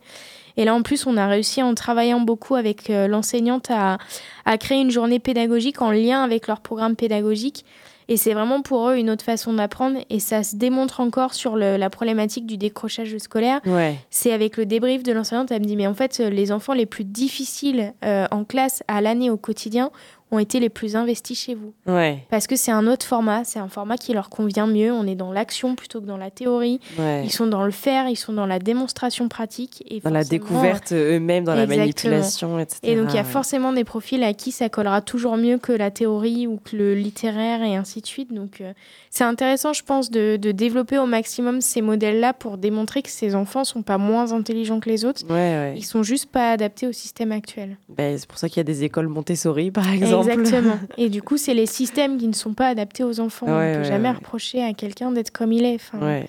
[0.59, 3.97] Et là, en plus, on a réussi en travaillant beaucoup avec euh, l'enseignante à,
[4.43, 7.63] à créer une journée pédagogique en lien avec leur programme pédagogique.
[8.09, 9.99] Et c'est vraiment pour eux une autre façon d'apprendre.
[10.09, 13.61] Et ça se démontre encore sur le- la problématique du décrochage scolaire.
[13.65, 13.95] Ouais.
[14.09, 16.73] C'est avec le débrief de l'enseignante, elle me dit, mais en fait, euh, les enfants
[16.73, 19.91] les plus difficiles euh, en classe à l'année au quotidien,
[20.31, 21.73] ont été les plus investis chez vous.
[21.87, 22.25] Ouais.
[22.29, 24.91] Parce que c'est un autre format, c'est un format qui leur convient mieux.
[24.91, 26.79] On est dans l'action plutôt que dans la théorie.
[26.99, 27.23] Ouais.
[27.25, 29.83] Ils sont dans le faire, ils sont dans la démonstration pratique.
[29.89, 32.79] Et Dans la découverte eux-mêmes, dans la manipulation, etc.
[32.83, 35.71] Et donc il y a forcément des profils à qui ça collera toujours mieux que
[35.71, 38.33] la théorie ou que le littéraire et ainsi de suite.
[38.33, 38.73] Donc euh,
[39.09, 43.33] c'est intéressant, je pense, de, de développer au maximum ces modèles-là pour démontrer que ces
[43.35, 45.23] enfants sont pas moins intelligents que les autres.
[45.27, 45.73] Ouais, ouais.
[45.75, 47.77] Ils sont juste pas adaptés au système actuel.
[47.89, 50.18] Ben, c'est pour ça qu'il y a des écoles Montessori, par exemple.
[50.27, 50.79] Exactement.
[50.97, 53.45] Et du coup, c'est les systèmes qui ne sont pas adaptés aux enfants.
[53.47, 54.15] Ouais, On ne ouais, peut jamais ouais.
[54.15, 55.75] reprocher à quelqu'un d'être comme il est.
[55.75, 56.23] Enfin.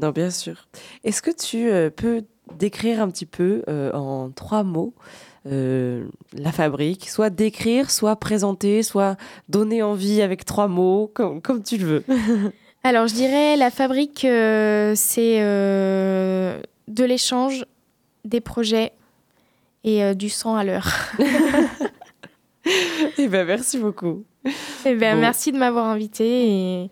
[0.00, 0.66] Non, bien sûr.
[1.04, 2.24] Est-ce que tu euh, peux
[2.56, 4.92] décrire un petit peu euh, en trois mots
[5.46, 9.16] euh, la fabrique, soit décrire, soit présenter, soit
[9.50, 12.04] donner envie avec trois mots, comme, comme tu le veux.
[12.84, 17.66] Alors, je dirais la fabrique, euh, c'est euh, de l'échange,
[18.24, 18.92] des projets
[19.84, 20.88] et du sang à l'heure.
[23.18, 24.24] Eh ben, merci beaucoup.
[24.86, 25.20] Eh ben, Bon.
[25.20, 26.90] Merci de m'avoir invité et,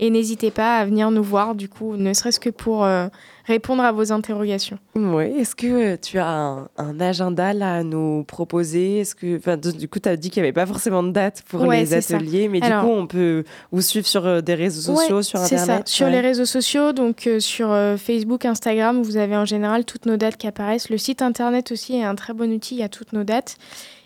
[0.00, 3.06] et n'hésitez pas à venir nous voir, du coup, ne serait-ce que pour euh,
[3.44, 4.78] répondre à vos interrogations.
[4.94, 9.00] Oui, est-ce que euh, tu as un, un agenda là à nous proposer?
[9.00, 11.42] Est-ce que, enfin, du coup, tu as dit qu'il n'y avait pas forcément de date
[11.48, 12.16] pour Ouais, les ça.
[12.16, 15.22] ateliers, mais Alors- du coup, on peut vous suivre sur euh, des réseaux sociaux, Ouais,
[15.22, 15.88] sur c'est Internet?
[15.88, 15.94] ça.
[15.94, 17.68] Sur les réseaux sociaux, donc euh, sur
[17.98, 20.90] Facebook, Instagram, vous avez en général toutes nos dates qui apparaissent.
[20.90, 23.56] Le site internet aussi est un très bon outil, il y a toutes nos dates.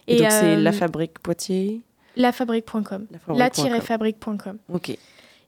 [0.09, 1.83] Et, donc, c'est euh, la fabrique Poitiers
[2.17, 3.07] lafabrique.com.
[3.29, 4.59] Lafabrique.com.
[4.73, 4.91] Ok.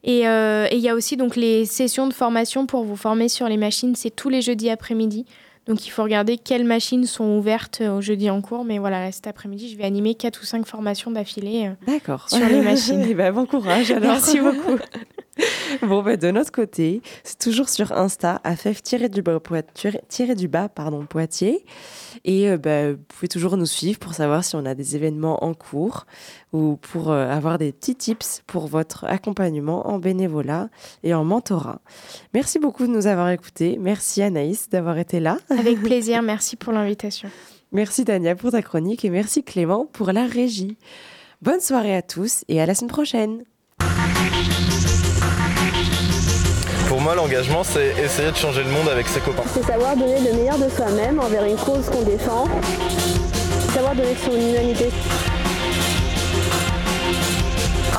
[0.03, 3.29] Et euh, et il y a aussi donc les sessions de formation pour vous former
[3.29, 5.27] sur les machines, c'est tous les jeudis après-midi.
[5.71, 8.65] Donc il faut regarder quelles machines sont ouvertes euh, au jeudi en cours.
[8.65, 12.29] Mais voilà, là, cet après-midi, je vais animer 4 ou 5 formations d'affilée euh, D'accord.
[12.29, 13.07] sur les machines.
[13.09, 14.11] Eh ben, bon courage alors.
[14.11, 14.81] Merci beaucoup.
[15.83, 19.39] bon, ben, de notre côté, c'est toujours sur Insta, affef-du-bas
[20.71, 21.65] pardon, Poitiers.
[22.25, 25.45] Et euh, ben, vous pouvez toujours nous suivre pour savoir si on a des événements
[25.45, 26.05] en cours
[26.53, 30.69] ou pour euh, avoir des petits tips pour votre accompagnement en bénévolat
[31.03, 31.81] et en mentorat.
[32.35, 33.79] Merci beaucoup de nous avoir écoutés.
[33.81, 35.39] Merci Anaïs d'avoir été là.
[35.51, 37.31] Avec plaisir, merci pour l'invitation.
[37.73, 40.77] Merci Tania pour ta chronique et merci Clément pour la régie.
[41.41, 43.45] Bonne soirée à tous et à la semaine prochaine.
[46.89, 49.45] Pour moi, l'engagement, c'est essayer de changer le monde avec ses copains.
[49.55, 52.47] C'est savoir donner le meilleur de soi-même envers une cause qu'on défend.
[53.73, 54.91] Savoir donner son humanité.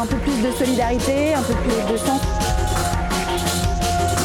[0.02, 2.22] Un peu plus de solidarité, un peu plus de sens.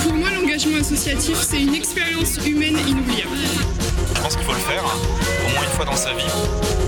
[0.03, 3.37] Pour moi, l'engagement associatif, c'est une expérience humaine inoubliable.
[4.15, 6.25] Je pense qu'il faut le faire au moins une fois dans sa vie.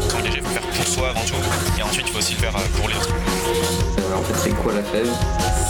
[0.08, 1.34] S'engager, il faut le faire pour soi avant tout.
[1.78, 3.14] Et ensuite, il faut aussi le faire euh, pour les autres.
[4.16, 5.10] En fait, c'est quoi la fève?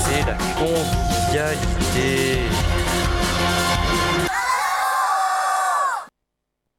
[0.05, 2.39] C'est la convivialité.